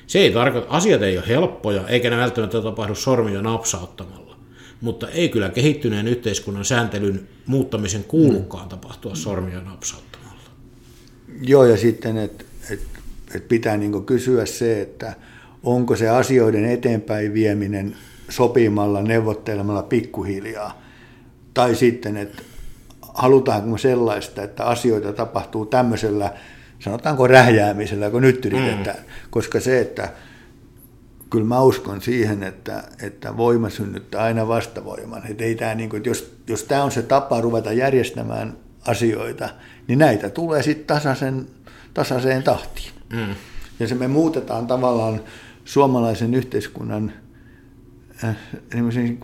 Se 0.07 0.19
ei 0.19 0.31
tarkoita, 0.31 0.67
asiat 0.69 1.01
ei 1.01 1.17
ole 1.17 1.27
helppoja, 1.27 1.87
eikä 1.87 2.09
ne 2.09 2.17
välttämättä 2.17 2.61
tapahdu 2.61 2.95
sormia 2.95 3.41
napsauttamalla. 3.41 4.28
Mutta 4.81 5.09
ei 5.09 5.29
kyllä 5.29 5.49
kehittyneen 5.49 6.07
yhteiskunnan 6.07 6.65
sääntelyn 6.65 7.27
muuttamisen 7.45 8.03
kuulukaan 8.03 8.65
mm. 8.65 8.69
tapahtua 8.69 9.15
sormia 9.15 9.61
napsauttamalla. 9.61 10.41
Joo, 11.41 11.65
ja 11.65 11.77
sitten, 11.77 12.17
että 12.17 12.45
et, 12.69 12.79
et 13.35 13.47
pitää 13.47 13.77
niinku 13.77 14.01
kysyä 14.01 14.45
se, 14.45 14.81
että 14.81 15.15
onko 15.63 15.95
se 15.95 16.09
asioiden 16.09 16.65
eteenpäin 16.65 17.33
vieminen 17.33 17.95
sopimalla, 18.29 19.01
neuvottelemalla 19.01 19.83
pikkuhiljaa, 19.83 20.81
tai 21.53 21.75
sitten, 21.75 22.17
että 22.17 22.41
halutaanko 23.13 23.77
sellaista, 23.77 24.43
että 24.43 24.65
asioita 24.65 25.13
tapahtuu 25.13 25.65
tämmöisellä 25.65 26.33
sanotaanko 26.79 27.27
rähjäämisellä, 27.27 28.09
kun 28.09 28.21
nyt 28.21 28.45
yritetään. 28.45 28.97
Mm. 28.97 29.03
Koska 29.29 29.59
se, 29.59 29.79
että 29.79 30.09
kyllä 31.29 31.45
mä 31.45 31.61
uskon 31.61 32.01
siihen, 32.01 32.43
että, 32.43 32.83
että 33.01 33.37
voima 33.37 33.69
synnyttää 33.69 34.23
aina 34.23 34.47
vastavoiman. 34.47 35.27
Että 35.27 35.43
ei 35.43 35.55
tämä, 35.55 35.75
niin 35.75 35.89
kuin, 35.89 35.97
että 35.97 36.09
jos, 36.09 36.35
jos 36.47 36.63
tämä 36.63 36.83
on 36.83 36.91
se 36.91 37.01
tapa 37.01 37.41
ruveta 37.41 37.73
järjestämään 37.73 38.57
asioita, 38.87 39.49
niin 39.87 39.99
näitä 39.99 40.29
tulee 40.29 40.63
sitten 40.63 40.85
tasaisen, 40.85 41.47
tasaiseen 41.93 42.43
tahtiin. 42.43 42.91
Mm. 43.13 43.35
Ja 43.79 43.87
se 43.87 43.95
me 43.95 44.07
muutetaan 44.07 44.67
tavallaan 44.67 45.21
suomalaisen 45.65 46.33
yhteiskunnan 46.33 47.13
äh, 48.23 48.35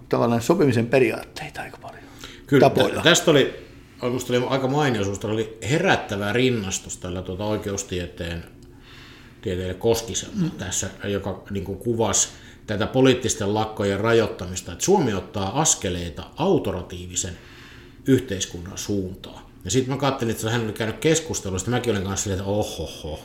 tavallaan 0.09 0.41
sopimisen 0.41 0.87
periaatteita 0.87 1.61
aika 1.61 1.77
paljon. 1.77 2.03
Kyllä, 2.47 2.69
tapoja. 2.69 3.01
tästä 3.01 3.31
oli 3.31 3.65
oli 4.01 4.45
aika 4.49 4.67
mainio, 4.67 5.01
oli 5.23 5.57
herättävä 5.69 6.33
rinnastus 6.33 6.97
tällä 6.97 7.21
tuota 7.21 7.45
oikeustieteen 7.45 8.43
tieteelle 9.45 9.73
Koskisella 9.73 10.36
mm. 10.36 10.51
tässä, 10.51 10.89
joka 11.03 11.43
niin 11.49 11.63
kuin 11.63 11.77
kuvasi 11.77 12.29
tätä 12.67 12.88
poliittisten 12.88 13.53
lakkojen 13.53 13.99
rajoittamista, 13.99 14.71
että 14.71 14.86
Suomi 14.86 15.13
ottaa 15.13 15.62
askeleita 15.62 16.23
autoratiivisen 16.36 17.38
yhteiskunnan 18.08 18.77
suuntaan. 18.77 19.43
Ja 19.65 19.71
sitten 19.71 19.93
mä 19.93 19.99
katselin, 19.99 20.36
että 20.36 20.49
hän 20.49 20.63
oli 20.63 20.73
käynyt 20.73 20.97
keskustelua, 20.97 21.60
sitten 21.60 21.73
mäkin 21.73 21.91
olin 21.91 22.03
kanssa 22.03 22.23
silleen, 22.23 22.39
että 22.39 22.51
ohoho. 22.51 23.19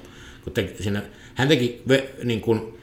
Kun 0.44 0.52
te, 0.52 0.74
siinä, 0.80 1.02
hän 1.34 1.48
teki 1.48 1.82
ve, 1.88 2.14
niin 2.24 2.40
kuin, 2.40 2.78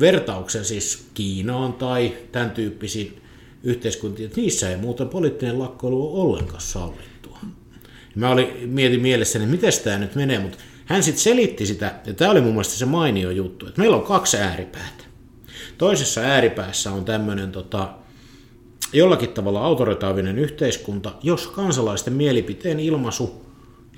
vertauksen 0.00 0.64
siis 0.64 1.06
Kiinaan 1.14 1.72
tai 1.72 2.16
tämän 2.32 2.50
tyyppisiin 2.50 3.22
yhteiskuntia, 3.62 4.26
että 4.26 4.40
niissä 4.40 4.70
ei 4.70 4.76
muuten 4.76 5.08
poliittinen 5.08 5.58
lakkoilu 5.58 6.08
ole 6.08 6.22
ollenkaan 6.22 6.60
sallittua. 6.60 7.38
Mä 8.14 8.30
olin, 8.30 8.68
mietin 8.68 9.00
mielessäni, 9.00 9.44
että 9.44 9.56
miten 9.56 9.72
tämä 9.84 9.98
nyt 9.98 10.14
menee, 10.14 10.38
mutta 10.38 10.58
hän 10.86 11.02
sitten 11.02 11.22
selitti 11.22 11.66
sitä, 11.66 11.94
ja 12.06 12.14
tämä 12.14 12.30
oli 12.30 12.40
mun 12.40 12.52
mielestä 12.52 12.74
se 12.74 12.86
mainio 12.86 13.30
juttu, 13.30 13.66
että 13.66 13.80
meillä 13.80 13.96
on 13.96 14.02
kaksi 14.02 14.36
ääripäätä. 14.36 15.04
Toisessa 15.78 16.20
ääripäässä 16.20 16.92
on 16.92 17.04
tämmöinen 17.04 17.52
tota, 17.52 17.94
jollakin 18.92 19.28
tavalla 19.28 19.64
autoritaavinen 19.64 20.38
yhteiskunta, 20.38 21.12
jos 21.22 21.46
kansalaisten 21.46 22.12
mielipiteen 22.12 22.80
ilmaisu 22.80 23.46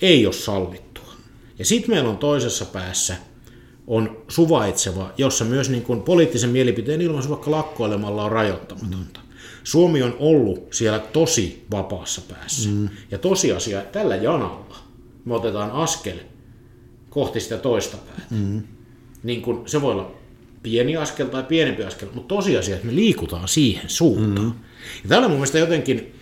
ei 0.03 0.27
ole 0.27 0.35
sallittua. 0.35 1.13
Ja 1.59 1.65
sitten 1.65 1.91
meillä 1.91 2.11
on 2.11 2.19
toisessa 2.19 2.65
päässä 2.65 3.17
on 3.87 4.23
suvaitseva, 4.29 5.13
jossa 5.19 5.45
myös 5.45 5.71
niin 5.71 5.83
kuin 5.83 6.03
poliittisen 6.03 6.51
mielipiteen 6.51 7.01
ilmaisu 7.01 7.29
vaikka 7.29 7.51
lakkoilemalla 7.51 8.25
on 8.25 8.33
rajoittamatonta. 8.33 9.21
Suomi 9.65 10.03
on 10.03 10.17
ollut 10.19 10.73
siellä 10.73 10.99
tosi 10.99 11.67
vapaassa 11.71 12.23
päässä. 12.29 12.69
Mm. 12.69 12.89
Ja 13.11 13.19
tosiasia, 13.19 13.83
tällä 13.83 14.17
janalla 14.17 14.77
me 15.25 15.35
otetaan 15.35 15.71
askel 15.71 16.19
kohti 17.19 17.41
sitä 17.41 17.59
toista 17.59 17.97
päätä. 17.97 18.23
Mm. 18.31 18.63
Niin 19.23 19.43
kun, 19.43 19.63
se 19.67 19.83
voi 19.83 19.93
olla 19.93 20.13
pieni 20.63 20.97
askel 20.97 21.27
tai 21.27 21.43
pienempi 21.43 21.85
askel, 21.85 22.09
mutta 22.15 22.35
tosiasia, 22.35 22.75
että 22.75 22.87
me 22.87 22.95
liikutaan 22.95 23.49
siihen 23.49 23.91
suuntaan. 23.91 24.47
Mm. 24.47 24.53
Ja 25.03 25.09
täällä 25.09 25.29
mun 25.29 25.37
mielestä 25.37 25.59
jotenkin, 25.59 26.15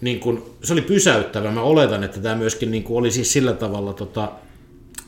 niin 0.00 0.20
kun, 0.20 0.54
se 0.62 0.72
oli 0.72 0.82
pysäyttävä. 0.82 1.50
Mä 1.50 1.62
oletan, 1.62 2.04
että 2.04 2.20
tämä 2.20 2.34
myöskin 2.34 2.70
niin 2.70 2.84
oli 2.88 3.10
siis 3.10 3.32
sillä 3.32 3.52
tavalla 3.52 3.92
tota, 3.92 4.32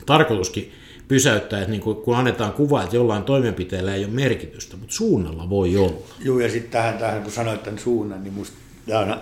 tarkoituskin 0.05 0.71
pysäyttää, 1.07 1.59
että 1.59 1.71
niin 1.71 1.81
kun 1.81 2.15
annetaan 2.15 2.53
kuva, 2.53 2.83
että 2.83 2.95
jollain 2.95 3.23
toimenpiteellä 3.23 3.95
ei 3.95 4.05
ole 4.05 4.13
merkitystä, 4.13 4.77
mutta 4.77 4.93
suunnalla 4.93 5.49
voi 5.49 5.77
olla. 5.77 6.01
Joo, 6.19 6.39
ja 6.39 6.49
sitten 6.49 6.71
tähän, 6.71 6.97
tähän, 6.97 7.23
kun 7.23 7.31
sanoit 7.31 7.63
tämän 7.63 7.79
suunnan, 7.79 8.23
niin 8.23 8.33
musta 8.33 8.57
on 8.99 9.17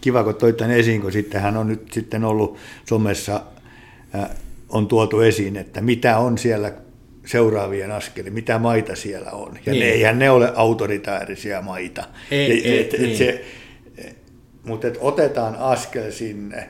kiva, 0.00 0.24
kun 0.24 0.34
toit 0.34 0.56
tämän 0.56 0.76
esiin, 0.76 1.00
kun 1.00 1.12
sitten 1.12 1.40
hän 1.40 1.56
on 1.56 1.68
nyt 1.68 1.92
sitten 1.92 2.24
ollut 2.24 2.56
somessa, 2.88 3.42
äh, 4.14 4.30
on 4.70 4.88
tuotu 4.88 5.20
esiin, 5.20 5.56
että 5.56 5.80
mitä 5.80 6.18
on 6.18 6.38
siellä 6.38 6.72
seuraavien 7.26 7.92
askelien, 7.92 8.32
mitä 8.32 8.58
maita 8.58 8.96
siellä 8.96 9.30
on. 9.30 9.58
Ja 9.66 9.72
niin. 9.72 9.80
ne, 9.80 9.90
eihän 9.90 10.18
ne 10.18 10.30
ole 10.30 10.52
autoritaarisia 10.54 11.62
maita. 11.62 12.04
Ei, 12.30 12.58
et, 12.58 12.64
ei, 12.64 12.80
et, 12.80 12.98
niin. 12.98 13.40
mutta 14.64 14.86
et 14.86 14.98
otetaan 15.00 15.56
askel 15.56 16.10
sinne, 16.10 16.68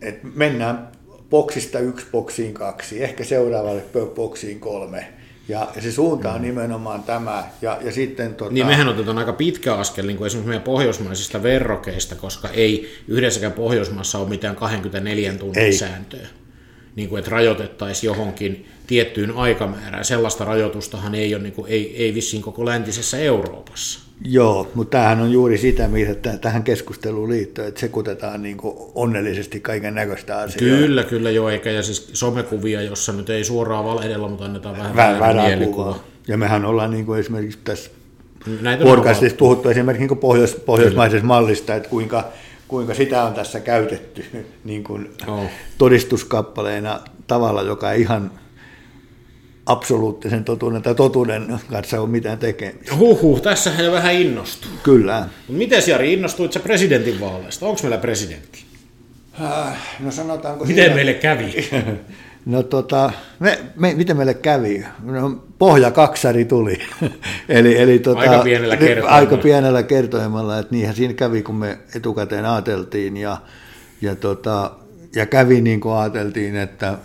että 0.00 0.28
mennään 0.34 0.88
boksista 1.30 1.78
yksi 1.78 2.06
boksiin 2.12 2.54
kaksi, 2.54 3.04
ehkä 3.04 3.24
seuraavalle 3.24 3.82
boksiin 4.14 4.60
kolme. 4.60 5.06
Ja 5.48 5.68
se 5.80 5.92
suunta 5.92 6.32
on 6.32 6.40
mm. 6.40 6.46
nimenomaan 6.46 7.02
tämä. 7.02 7.44
Ja, 7.62 7.78
ja 7.84 7.92
sitten, 7.92 8.34
tota... 8.34 8.52
Niin 8.52 8.66
mehän 8.66 8.88
otetaan 8.88 9.18
aika 9.18 9.32
pitkä 9.32 9.74
askel 9.74 10.06
niin 10.06 10.16
kuin 10.16 10.26
esimerkiksi 10.26 10.48
meidän 10.48 10.62
pohjoismaisista 10.62 11.42
verrokeista, 11.42 12.14
koska 12.14 12.48
ei 12.48 12.94
yhdessäkään 13.08 13.52
Pohjoismaassa 13.52 14.18
ole 14.18 14.28
mitään 14.28 14.56
24 14.56 15.32
tunnin 15.32 15.64
ei. 15.64 15.72
sääntöä. 15.72 16.26
Niin 16.98 17.08
kuin, 17.08 17.18
että 17.18 17.30
rajoitettaisiin 17.30 18.08
johonkin 18.08 18.66
tiettyyn 18.86 19.30
aikamäärään. 19.30 20.04
Sellaista 20.04 20.44
rajoitustahan 20.44 21.14
ei 21.14 21.34
ole 21.34 21.42
niin 21.42 21.52
kuin, 21.52 21.70
ei, 21.70 22.04
ei 22.04 22.14
vissiin 22.14 22.42
koko 22.42 22.64
läntisessä 22.64 23.18
Euroopassa. 23.18 24.00
Joo, 24.24 24.70
mutta 24.74 24.90
tämähän 24.90 25.20
on 25.20 25.32
juuri 25.32 25.58
sitä, 25.58 25.88
mitä 25.88 26.36
tähän 26.38 26.62
keskusteluun 26.62 27.28
liittyy, 27.28 27.66
että 27.66 27.80
sekutetaan 27.80 28.42
niin 28.42 28.56
kuin 28.56 28.76
onnellisesti 28.94 29.60
kaiken 29.60 29.94
näköistä 29.94 30.38
asiaa. 30.38 30.58
Kyllä, 30.58 31.04
kyllä 31.04 31.30
joo, 31.30 31.48
eikä 31.48 31.70
ja 31.70 31.82
siis 31.82 32.10
somekuvia, 32.12 32.82
jossa 32.82 33.12
nyt 33.12 33.30
ei 33.30 33.44
suoraan 33.44 33.84
valehdella, 33.84 34.28
mutta 34.28 34.44
annetaan 34.44 34.76
vähän 34.78 34.96
väärää, 34.96 35.20
väärää 35.20 35.46
mielikuva. 35.46 36.00
Ja 36.28 36.36
mehän 36.36 36.64
ollaan 36.64 36.90
niin 36.90 37.06
kuin 37.06 37.20
esimerkiksi 37.20 37.58
tässä 37.64 37.90
Näitä 38.60 38.84
podcastissa 38.84 39.36
puhuttu 39.36 39.68
esimerkiksi 39.68 40.06
niin 40.06 40.18
pohjois, 40.18 40.54
pohjoismaisesta 40.54 41.20
kyllä. 41.20 41.34
mallista, 41.34 41.74
että 41.74 41.88
kuinka, 41.88 42.32
kuinka 42.68 42.94
sitä 42.94 43.22
on 43.24 43.34
tässä 43.34 43.60
käytetty 43.60 44.24
niin 44.64 44.84
kuin 44.84 45.10
oh. 45.26 45.50
todistuskappaleena 45.78 47.00
tavalla, 47.26 47.62
joka 47.62 47.92
ei 47.92 48.00
ihan 48.00 48.30
absoluuttisen 49.66 50.44
totuuden 50.44 50.82
tai 50.82 50.94
totuuden 50.94 51.60
kanssa 51.70 52.00
ole 52.00 52.08
mitään 52.08 52.38
tekemistä. 52.38 52.96
Huhhuh, 52.96 53.42
tässä 53.42 53.70
jo 53.78 53.92
vähän 53.92 54.14
innostuu. 54.14 54.70
Kyllä. 54.82 55.28
Miten 55.48 55.82
Jari, 55.86 56.12
innostuit 56.12 56.52
sä 56.52 56.60
presidentin 56.60 57.20
vaaleista? 57.20 57.66
Onko 57.66 57.80
meillä 57.82 57.98
presidentti? 57.98 58.64
No 60.00 60.10
sanotaanko 60.10 60.64
Miten 60.64 60.84
siinä- 60.84 60.94
meille 60.94 61.14
kävi? 61.14 61.54
No 62.48 62.62
tota, 62.62 63.12
me, 63.40 63.58
me, 63.76 63.94
miten 63.94 64.16
meille 64.16 64.34
kävi? 64.34 64.84
No, 65.02 65.44
pohja 65.58 65.90
kaksari 65.90 66.44
tuli. 66.44 66.78
eli, 67.48 67.78
eli 67.78 67.98
tota, 67.98 68.20
Aika 68.20 68.38
pienellä 68.38 68.76
kertoimella. 68.76 69.10
Aika 69.10 69.36
pienellä 69.36 69.82
kertoimella, 69.82 70.58
että 70.58 70.74
niinhän 70.74 70.96
siinä 70.96 71.14
kävi, 71.14 71.42
kun 71.42 71.54
me 71.54 71.78
etukäteen 71.94 72.46
ajateltiin 72.46 73.16
ja, 73.16 73.36
ja, 74.02 74.16
tota, 74.16 74.70
ja 75.14 75.26
kävi 75.26 75.60
niin 75.60 75.80
kuin 75.80 75.94
ajateltiin, 75.94 76.56
että 76.56 76.98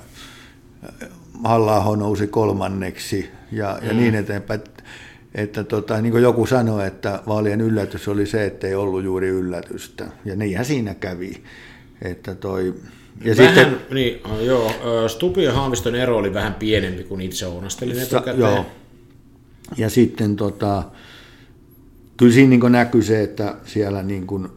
halla 1.43 1.95
nousi 1.95 2.27
kolmanneksi 2.27 3.29
ja, 3.51 3.79
ja 3.81 3.93
mm. 3.93 3.99
niin 3.99 4.15
eteenpäin. 4.15 4.59
Että, 4.59 4.83
että 5.35 5.63
tota, 5.63 6.01
niin 6.01 6.11
kuin 6.11 6.23
joku 6.23 6.45
sanoi, 6.45 6.87
että 6.87 7.19
vaalien 7.27 7.61
yllätys 7.61 8.07
oli 8.07 8.25
se, 8.25 8.45
että 8.45 8.67
ei 8.67 8.75
ollut 8.75 9.03
juuri 9.03 9.27
yllätystä. 9.27 10.05
Ja 10.25 10.35
niinhän 10.35 10.65
siinä 10.65 10.93
kävi. 10.93 11.43
Että 12.01 12.35
toi, 12.35 12.73
ja 13.21 13.37
vähän, 13.37 13.55
sitten, 13.55 13.79
niin, 13.91 14.21
joo, 14.41 14.71
ö, 14.85 15.09
Stupin 15.09 15.43
ja 15.43 15.53
Haaviston 15.53 15.95
ero 15.95 16.17
oli 16.17 16.33
vähän 16.33 16.53
pienempi 16.53 17.03
kuin 17.03 17.21
itse 17.21 17.47
ounastelin 17.47 17.95
Sa- 17.95 18.01
etukäteen. 18.01 18.39
Joo. 18.39 18.65
Ja 19.77 19.89
sitten 19.89 20.35
tota, 20.35 20.83
kyllä 22.17 22.33
siinä 22.33 22.49
niin 22.49 22.71
näkyy 22.71 23.01
se, 23.03 23.23
että 23.23 23.55
siellä 23.65 24.03
niin 24.03 24.27
kuin, 24.27 24.49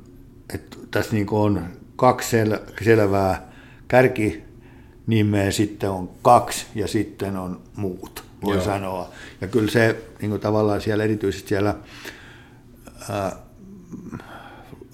että 0.54 0.76
tässä 0.90 1.12
niin 1.12 1.26
on 1.30 1.64
kaksi 1.96 2.36
sel- 2.44 2.84
selvää 2.84 3.52
kärkinimeä, 3.88 5.50
sitten 5.50 5.90
on 5.90 6.10
kaksi 6.22 6.66
ja 6.74 6.88
sitten 6.88 7.36
on 7.36 7.60
muut, 7.76 8.24
voi 8.42 8.54
Joo. 8.56 8.64
sanoa. 8.64 9.10
Ja 9.40 9.46
kyllä 9.46 9.70
se 9.70 9.96
niin 10.20 10.30
kuin 10.30 10.40
tavallaan 10.40 10.80
siellä 10.80 11.04
erityisesti 11.04 11.48
siellä 11.48 11.74
ää, 13.10 13.36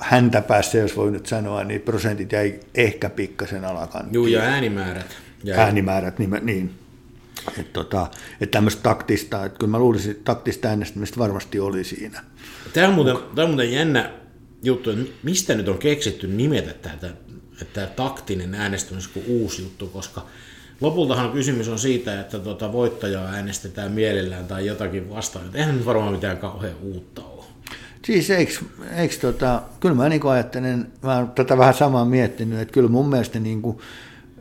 häntä 0.03 0.41
päässä, 0.41 0.79
jos 0.79 0.97
voi 0.97 1.11
nyt 1.11 1.27
sanoa, 1.27 1.65
niin 1.65 1.81
prosentit 1.81 2.33
jäi 2.33 2.61
ehkä 2.75 3.11
pikkasen 3.11 3.65
alakanttiin 3.65 4.15
Juu, 4.15 4.27
ja 4.27 4.41
äänimäärät. 4.41 5.17
Ja 5.45 5.57
äänimäärät, 5.57 6.19
niin, 6.19 6.31
niin. 6.43 6.75
Että 7.59 7.73
tota, 7.73 8.07
et 8.41 8.51
tämmöistä 8.51 8.83
taktista, 8.83 9.45
että 9.45 9.59
kyllä 9.59 9.71
mä 9.71 9.79
luulisin, 9.79 10.11
että 10.11 10.25
taktista 10.25 10.69
äänestämistä 10.69 11.19
varmasti 11.19 11.61
oli 11.61 11.85
siinä. 11.85 12.25
Tämä 12.73 12.89
on, 12.89 12.95
muuten, 12.95 13.17
tämä 13.35 13.45
on 13.45 13.51
muuten 13.51 13.73
jännä 13.73 14.11
juttu, 14.63 14.91
että 14.91 15.13
mistä 15.23 15.55
nyt 15.55 15.69
on 15.69 15.79
keksitty 15.79 16.27
nimetä 16.27 16.75
tätä, 16.75 17.07
että 17.63 17.73
tämä 17.73 17.87
taktinen 17.87 18.55
äänestäminen 18.55 19.09
kuin 19.15 19.27
uusi 19.29 19.63
juttu, 19.63 19.87
koska 19.87 20.27
lopultahan 20.81 21.33
kysymys 21.33 21.69
on 21.69 21.79
siitä, 21.79 22.21
että 22.21 22.39
tuota 22.39 22.73
voittajaa 22.73 23.29
äänestetään 23.29 23.93
mielellään 23.93 24.47
tai 24.47 24.67
jotakin 24.67 25.11
vastaan. 25.11 25.51
Eihän 25.55 25.77
nyt 25.77 25.87
varmaan 25.87 26.13
mitään 26.13 26.39
kauhean 26.39 26.77
uutta 26.83 27.23
ole. 27.23 27.32
Siis 28.05 28.31
eikö, 28.31 28.53
eikö 28.97 29.15
tota, 29.21 29.63
kyllä 29.81 29.95
mä 29.95 30.09
niin 30.09 30.27
ajattelen, 30.27 30.93
mä 31.03 31.17
oon 31.17 31.31
tätä 31.31 31.59
vähän 31.59 31.75
samaa 31.75 32.05
miettinyt, 32.05 32.61
että 32.61 32.75
kyllä 32.75 32.89
mun 32.89 33.09
mielestä 33.09 33.39
niin 33.39 33.63
kuin, 33.63 33.79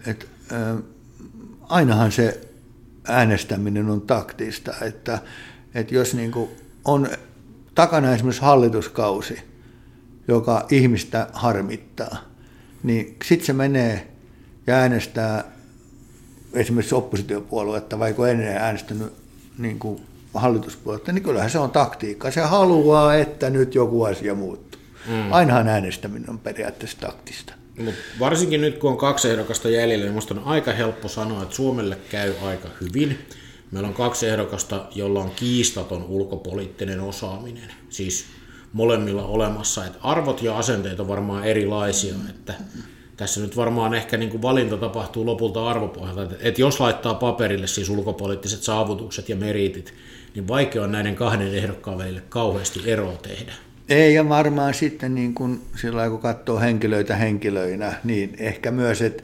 että, 0.08 0.26
ainahan 1.70 2.12
se 2.12 2.42
äänestäminen 3.08 3.90
on 3.90 4.02
taktista, 4.02 4.74
että, 4.82 5.20
että 5.74 5.96
jos 5.96 6.14
niin 6.14 6.32
kuin 6.32 6.50
on 6.86 7.10
takana 7.76 8.14
esimerkiksi 8.14 8.42
hallituskausi, 8.42 9.40
joka 10.28 10.66
ihmistä 10.72 11.28
harmittaa, 11.34 12.18
niin 12.84 13.18
sitten 13.26 13.46
se 13.46 13.54
menee 13.54 14.08
ja 14.68 14.76
äänestää 14.76 15.44
esimerkiksi 16.54 16.96
oppositiopuoluetta, 16.96 18.00
vaikka 18.00 18.28
ennen 18.28 18.58
äänestänyt 18.58 19.14
niin 19.58 19.80
kuin 19.80 20.02
hallituspuoluetta, 20.34 21.12
niin 21.12 21.24
kyllähän 21.24 21.50
se 21.50 21.60
on 21.60 21.72
taktiikka. 21.72 22.32
Se 22.32 22.42
haluaa, 22.42 23.16
että 23.16 23.50
nyt 23.50 23.76
joku 23.76 24.04
asia 24.04 24.36
muuttuu. 24.36 24.82
Mm. 25.08 25.32
Ainahan 25.34 25.68
äänestäminen 25.68 26.30
on 26.30 26.40
periaatteessa 26.40 26.98
taktista. 27.00 27.54
Mut 27.78 27.96
varsinkin 28.20 28.62
nyt, 28.62 28.78
kun 28.78 28.92
on 28.92 28.98
kaksi 28.98 29.30
ehdokasta 29.30 29.70
jäljellä, 29.70 30.04
niin 30.04 30.14
minusta 30.14 30.34
on 30.34 30.44
aika 30.46 30.72
helppo 30.72 31.08
sanoa, 31.08 31.44
että 31.44 31.56
Suomelle 31.56 31.98
käy 32.10 32.34
aika 32.44 32.68
hyvin. 32.82 33.20
Meillä 33.72 33.88
on 33.88 33.94
kaksi 33.94 34.28
ehdokasta, 34.28 34.86
jolla 34.96 35.20
on 35.20 35.32
kiistaton 35.36 36.04
ulkopoliittinen 36.04 37.00
osaaminen. 37.00 37.74
Siis 37.90 38.26
molemmilla 38.74 39.26
olemassa. 39.26 39.86
Että 39.86 40.00
arvot 40.02 40.42
ja 40.42 40.58
asenteet 40.58 41.00
on 41.00 41.08
varmaan 41.08 41.44
erilaisia. 41.44 42.16
Että 42.30 42.54
tässä 43.22 43.42
nyt 43.42 43.58
varmaan 43.58 43.94
ehkä 43.94 44.18
niin 44.18 44.30
kuin 44.30 44.42
valinta 44.42 44.78
tapahtuu 44.78 45.26
lopulta 45.26 45.70
arvopohjalta. 45.70 46.24
Että, 46.24 46.36
että 46.42 46.62
jos 46.62 46.80
laittaa 46.80 47.14
paperille 47.14 47.68
siis 47.68 47.90
ulkopoliittiset 47.90 48.64
saavutukset 48.64 49.30
ja 49.30 49.36
meritit, 49.36 49.94
niin 50.36 50.48
vaikea 50.48 50.84
on 50.84 50.92
näiden 50.92 51.16
kahden 51.16 51.56
ehdokkaan 51.56 51.98
välille 51.98 52.22
kauheasti 52.30 52.82
eroa 52.86 53.14
tehdä. 53.14 53.52
Ei, 53.90 54.14
ja 54.14 54.30
varmaan 54.30 54.74
sitten 54.74 55.16
niin 55.16 55.34
kun, 55.34 55.62
sillä 55.82 56.10
kun 56.10 56.20
katsoo 56.20 56.60
henkilöitä 56.60 57.16
henkilöinä, 57.16 57.94
niin 58.04 58.36
ehkä 58.40 58.72
myös, 58.72 59.02
että 59.02 59.24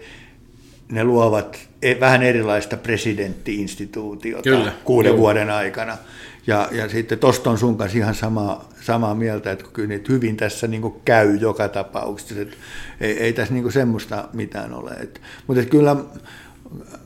ne 0.92 1.04
luovat 1.04 1.60
e- 1.82 2.00
vähän 2.00 2.24
erilaista 2.24 2.78
presidenttiinstituutiota 2.78 4.44
Kyllä, 4.44 4.72
kuuden 4.84 5.10
joo. 5.10 5.18
vuoden 5.18 5.50
aikana. 5.50 5.98
Ja, 6.48 6.70
ja 6.72 6.90
sitten 6.90 7.20
tuosta 7.20 7.50
on 7.50 7.58
sun 7.58 7.78
kanssa 7.78 7.98
ihan 7.98 8.16
sama, 8.16 8.66
samaa 8.82 9.16
mieltä, 9.16 9.52
että 9.52 9.66
kyllä 9.74 9.90
niitä 9.90 10.14
hyvin 10.14 10.38
tässä 10.38 10.68
niin 10.68 10.94
käy 11.06 11.36
joka 11.36 11.70
tapauksessa. 11.70 12.42
Että 12.42 12.58
ei, 13.02 13.20
ei 13.20 13.34
tässä 13.34 13.54
niin 13.54 13.72
semmoista 13.72 14.30
mitään 14.34 14.74
ole. 14.74 14.92
Et, 14.92 15.22
mutta 15.48 15.62
et 15.62 15.70
kyllä 15.70 15.96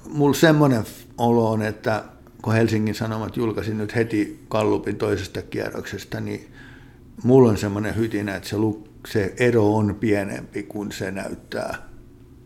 mulla 0.09 0.33
semmoinen 0.33 0.83
olo 1.17 1.51
on, 1.51 1.61
että 1.61 2.03
kun 2.41 2.53
Helsingin 2.53 2.95
Sanomat 2.95 3.37
julkaisi 3.37 3.73
nyt 3.73 3.95
heti 3.95 4.39
Kallupin 4.47 4.95
toisesta 4.95 5.41
kierroksesta, 5.41 6.19
niin 6.19 6.47
mulla 7.23 7.49
on 7.49 7.57
semmoinen 7.57 7.95
hytinä, 7.95 8.35
että 8.35 8.49
se, 8.49 8.57
lu- 8.57 8.87
se 9.07 9.33
ero 9.37 9.75
on 9.75 9.95
pienempi 9.95 10.63
kuin 10.63 10.91
se 10.91 11.11
näyttää. 11.11 11.77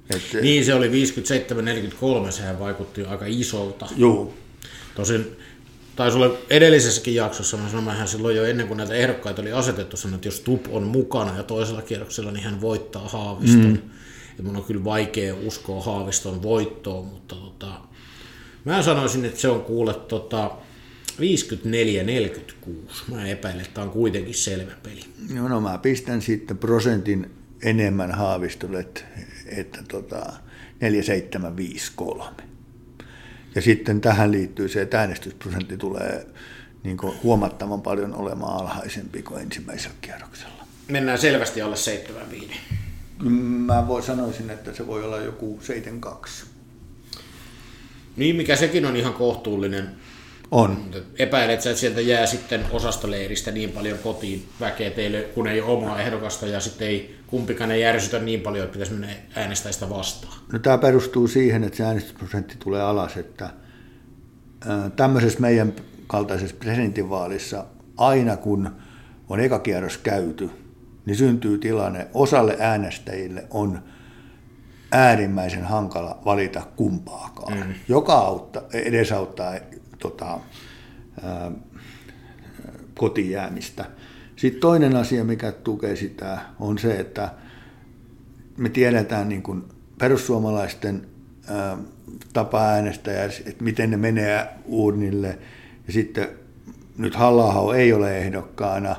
Et, 0.10 0.42
Niin 0.42 0.66
se 0.66 0.74
oli 0.74 0.90
57-43, 2.28 2.32
sehän 2.32 2.60
vaikutti 2.60 3.06
aika 3.06 3.26
isolta. 3.28 3.88
Juu, 3.96 4.34
Tosin 4.96 5.38
taisi 5.96 6.18
olla 6.18 6.38
edellisessäkin 6.50 7.16
jaksossa, 7.16 7.58
mä 7.58 7.70
sanoin 7.70 7.98
hän 7.98 8.08
silloin 8.08 8.36
jo 8.36 8.46
ennen 8.46 8.68
kuin 8.68 8.78
näitä 8.78 8.94
ehdokkaita 8.94 9.42
oli 9.42 9.52
asetettu, 9.52 9.98
sanoin, 9.98 10.16
että 10.16 10.28
jos 10.28 10.40
TUP 10.40 10.66
on 10.70 10.84
mukana 10.84 11.38
ja 11.38 11.44
toisella 11.44 11.82
kierroksella, 11.82 12.32
niin 12.32 12.44
hän 12.44 12.62
voittaa 12.62 13.08
Haaviston. 13.08 13.72
Mm. 13.72 13.82
Ja 14.38 14.44
mun 14.44 14.56
on 14.56 14.64
kyllä 14.64 14.84
vaikea 14.84 15.36
uskoa 15.36 15.84
Haaviston 15.84 16.44
voittoon, 16.44 17.06
mutta 17.06 17.36
tota, 17.36 17.80
mä 18.66 18.82
sanoisin, 18.82 19.26
että 19.26 19.40
se 19.40 19.48
on 19.48 19.62
kuule 19.62 19.94
tota, 19.94 20.52
54-46. 21.16 23.12
Mä 23.12 23.28
epäilen, 23.28 23.62
että 23.62 23.74
tämä 23.74 23.86
on 23.86 23.92
kuitenkin 23.92 24.34
selvä 24.34 24.72
peli. 24.84 25.02
no, 25.34 25.48
no 25.48 25.62
mä 25.62 25.78
pistän 25.78 26.22
sitten 26.22 26.58
prosentin 26.58 27.32
enemmän 27.64 28.12
haavistolle, 28.12 28.80
että, 28.80 29.02
että 29.46 29.84
tota 29.88 30.34
4753. 30.82 32.55
Ja 33.56 33.62
sitten 33.62 34.02
tähän 34.02 34.32
liittyy 34.32 34.70
se, 34.70 34.82
että 34.82 35.00
äänestysprosentti 35.00 35.78
tulee 35.78 36.28
niin 36.84 36.98
kuin 36.98 37.14
huomattavan 37.24 37.82
paljon 37.82 38.16
olemaan 38.16 38.62
alhaisempi 38.62 39.24
kuin 39.24 39.42
ensimmäisellä 39.42 39.96
kierroksella. 40.02 40.68
Mennään 40.88 41.18
selvästi 41.18 41.62
alle 41.62 41.76
75. 41.76 42.54
Mä 43.66 43.88
voi, 43.88 44.04
sanoisin, 44.04 44.50
että 44.50 44.74
se 44.74 44.88
voi 44.88 45.04
olla 45.04 45.18
joku 45.18 45.60
72. 45.62 46.46
Niin, 48.16 48.36
mikä 48.36 48.56
sekin 48.56 48.86
on 48.86 48.96
ihan 48.96 49.14
kohtuullinen 49.14 49.90
On. 50.52 50.92
Epäilet 51.20 51.62
sä, 51.62 51.70
että 51.70 51.80
sieltä 51.80 52.02
jää 52.02 52.26
sitten 52.26 52.66
osasta 52.72 53.12
leiristä 53.12 53.52
niin 53.52 53.72
paljon 53.72 53.98
kotiin 53.98 54.46
väkeä 54.60 54.92
teille, 54.92 55.22
kun 55.22 55.48
ei 55.48 55.62
ole 55.62 55.72
omaa 55.72 56.02
ehdokasta 56.02 56.48
ja 56.48 56.60
sitten 56.60 56.88
ei 56.88 57.16
kumpikaan 57.28 57.72
ei 57.72 57.82
järsytä 57.82 58.20
niin 58.20 58.42
paljon, 58.42 58.66
että 58.66 58.74
pitäisi 58.74 58.94
mennä 58.94 59.16
äänestää 59.36 59.72
sitä 59.72 59.90
vastaan. 59.90 60.38
No, 60.54 60.60
tämä 60.60 60.78
perustuu 60.78 61.28
siihen, 61.28 61.64
että 61.64 61.78
se 61.78 61.84
äänestysprosentti 61.84 62.56
tulee 62.60 62.82
alas, 62.82 63.18
että 63.18 63.50
tämmöisessä 64.96 65.40
meidän 65.40 65.74
kaltaisessa 66.08 66.56
presidentinvaalissa 66.60 67.66
aina 67.98 68.38
kun 68.38 68.72
on 69.30 69.40
eka 69.40 69.60
kierros 69.60 69.98
käyty, 69.98 70.50
niin 71.06 71.16
syntyy 71.16 71.58
tilanne, 71.58 72.08
osalle 72.14 72.58
äänestäjille 72.60 73.48
on 73.50 73.80
äärimmäisen 74.92 75.64
hankala 75.64 76.22
valita 76.26 76.62
kumpaakaan, 76.76 77.58
mm. 77.58 77.74
joka 77.88 78.14
auttaa, 78.14 78.64
edesauttaa 78.74 79.54
tota, 80.00 80.40
ää, 81.24 81.52
kotiin 82.96 83.32
jäämistä. 83.32 83.86
Sitten 84.36 84.62
toinen 84.62 84.96
asia, 84.96 85.24
mikä 85.24 85.52
tukee 85.52 85.96
sitä, 85.96 86.40
on 86.60 86.78
se, 86.78 87.00
että 87.00 87.32
me 88.58 88.70
tiedetään 88.70 89.30
niin 89.30 89.44
kuin 89.44 89.64
perussuomalaisten 89.98 91.08
tapa 92.34 92.62
äänestää, 92.62 93.24
että 93.24 93.64
miten 93.64 93.92
ne 93.92 93.98
menee 93.98 94.48
uurnille. 94.66 95.40
Ja 95.88 95.94
sitten 95.94 96.28
nyt 96.98 97.16
halla 97.16 97.76
ei 97.76 97.94
ole 97.94 98.18
ehdokkaana. 98.18 98.96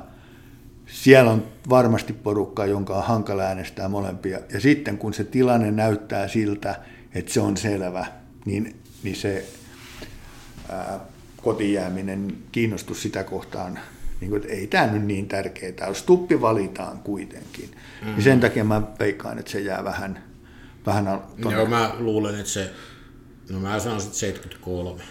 Siellä 0.86 1.30
on 1.30 1.46
varmasti 1.68 2.12
porukka, 2.12 2.66
jonka 2.66 2.96
on 2.96 3.04
hankala 3.04 3.42
äänestää 3.42 3.88
molempia. 3.88 4.38
Ja 4.52 4.60
sitten 4.60 4.98
kun 4.98 5.14
se 5.14 5.24
tilanne 5.24 5.70
näyttää 5.70 6.28
siltä, 6.28 6.80
että 7.14 7.32
se 7.32 7.40
on 7.40 7.56
selvä, 7.56 8.06
niin, 8.44 8.76
niin 9.02 9.16
se 9.16 9.44
ää, 10.68 11.00
kotijääminen, 11.42 12.36
kiinnostus 12.52 13.02
sitä 13.02 13.24
kohtaan, 13.24 13.78
niin 14.20 14.30
kuin, 14.30 14.42
että 14.42 14.54
ei 14.54 14.66
tämä 14.66 14.86
nyt 14.86 15.02
niin 15.02 15.28
tärkeää, 15.28 15.88
jos 15.88 16.02
tuppi 16.02 16.40
valitaan 16.40 16.98
kuitenkin. 16.98 17.70
Mm-hmm. 17.70 18.14
Niin 18.14 18.22
sen 18.22 18.40
takia 18.40 18.64
mä 18.64 18.82
veikkaan, 18.98 19.38
että 19.38 19.50
se 19.50 19.60
jää 19.60 19.84
vähän, 19.84 20.24
vähän 20.86 21.20
tonne. 21.42 21.56
Joo, 21.56 21.66
mä 21.66 21.94
luulen, 21.98 22.34
että 22.34 22.50
se, 22.50 22.70
no 23.50 23.60
mä 23.60 23.78
sanoisin, 23.80 24.06
että 24.08 24.18
73. 24.18 25.02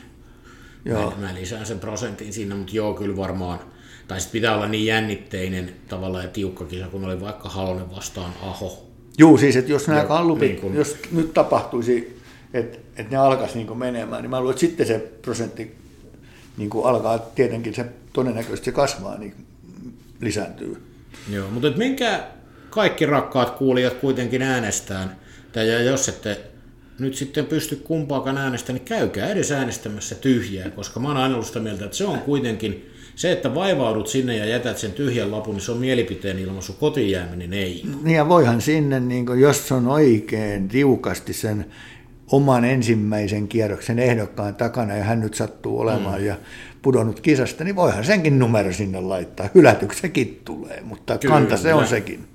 Joo. 0.85 1.13
Mä, 1.19 1.27
mä 1.27 1.33
lisään 1.35 1.65
sen 1.65 1.79
prosentin 1.79 2.33
siinä, 2.33 2.55
mutta 2.55 2.75
joo, 2.75 2.93
kyllä 2.93 3.17
varmaan. 3.17 3.59
Tai 4.07 4.19
sitten 4.19 4.31
pitää 4.41 4.55
olla 4.55 4.67
niin 4.67 4.85
jännitteinen 4.85 5.73
tavalla 5.87 6.21
ja 6.21 6.27
tiukka 6.27 6.65
kisa, 6.65 6.87
kun 6.87 7.05
oli 7.05 7.21
vaikka 7.21 7.49
Halonen 7.49 7.91
vastaan 7.95 8.33
Aho. 8.41 8.87
Juu, 9.17 9.37
siis 9.37 9.55
että 9.55 9.71
jos 9.71 9.87
nämä 9.87 9.99
Joo, 9.99 10.07
kallupit, 10.07 10.51
niin 10.51 10.61
kun- 10.61 10.75
jos 10.75 10.97
nyt 11.11 11.33
tapahtuisi, 11.33 12.21
että, 12.53 12.77
että 12.97 13.11
ne 13.11 13.17
alkaisi 13.17 13.57
niin 13.57 13.77
menemään, 13.77 14.21
niin 14.21 14.29
mä 14.29 14.39
luulen, 14.39 14.53
että 14.53 14.59
sitten 14.59 14.87
se 14.87 14.99
prosentti 15.21 15.75
niin 16.57 16.69
kuin 16.69 16.85
alkaa, 16.85 17.19
tietenkin 17.19 17.73
se 17.73 17.85
todennäköisesti 18.13 18.65
se 18.65 18.71
kasvaa, 18.71 19.17
niin 19.17 19.33
lisääntyy. 20.21 20.77
Joo, 21.29 21.51
mutta 21.51 21.67
et 21.67 21.77
menkää 21.77 22.31
kaikki 22.69 23.05
rakkaat 23.05 23.49
kuulijat 23.49 23.93
kuitenkin 23.93 24.41
äänestään. 24.41 25.15
Tai 25.51 25.69
ja 25.69 25.81
jos 25.81 26.09
ette 26.09 26.37
nyt 26.99 27.15
sitten 27.15 27.45
pysty 27.45 27.75
kumpaakaan 27.75 28.37
äänestämään, 28.37 28.79
niin 28.79 28.87
käykää 28.87 29.29
edes 29.29 29.51
äänestämässä 29.51 30.15
tyhjää, 30.15 30.69
koska 30.69 30.99
mä 30.99 31.07
oon 31.07 31.17
aina 31.17 31.35
ollut 31.35 31.47
sitä 31.47 31.59
mieltä, 31.59 31.85
että 31.85 31.97
se 31.97 32.05
on 32.05 32.19
kuitenkin 32.19 32.89
se, 33.15 33.31
että 33.31 33.55
vaivaudut 33.55 34.07
sinne 34.07 34.37
ja 34.37 34.45
jätät 34.45 34.77
sen 34.77 34.91
tyhjän 34.91 35.31
lapun, 35.31 35.55
niin 35.55 35.61
se 35.61 35.71
on 35.71 35.77
mielipiteen 35.77 36.39
ilmaisu, 36.39 36.73
kotiin 36.73 37.11
jääminen 37.11 37.53
ei. 37.53 37.83
Niin 38.03 38.15
ja 38.15 38.29
voihan 38.29 38.61
sinne, 38.61 38.99
niin 38.99 39.25
kuin, 39.25 39.39
jos 39.39 39.71
on 39.71 39.87
oikein 39.87 40.67
tiukasti 40.67 41.33
sen 41.33 41.65
oman 42.31 42.65
ensimmäisen 42.65 43.47
kierroksen 43.47 43.99
ehdokkaan 43.99 44.55
takana 44.55 44.95
ja 44.95 45.03
hän 45.03 45.19
nyt 45.19 45.33
sattuu 45.33 45.79
olemaan 45.79 46.19
mm. 46.19 46.25
ja 46.25 46.35
pudonnut 46.81 47.19
kisasta, 47.19 47.63
niin 47.63 47.75
voihan 47.75 48.05
senkin 48.05 48.39
numero 48.39 48.73
sinne 48.73 49.01
laittaa. 49.01 49.49
Hylätyksekin 49.55 50.41
tulee, 50.45 50.81
mutta 50.81 51.17
Kyllä. 51.17 51.33
kanta 51.35 51.57
se 51.57 51.73
on 51.73 51.87
sekin. 51.87 52.27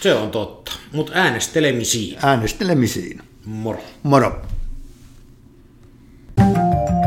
Se 0.00 0.14
on 0.14 0.30
totta. 0.30 0.72
Mutta 0.92 1.12
äänestelemisiin. 1.14 2.18
Äänestelemisiin. 2.22 3.20
Moro. 3.44 3.80
Moro. 4.02 4.42
thank 6.36 6.56
you 6.56 7.05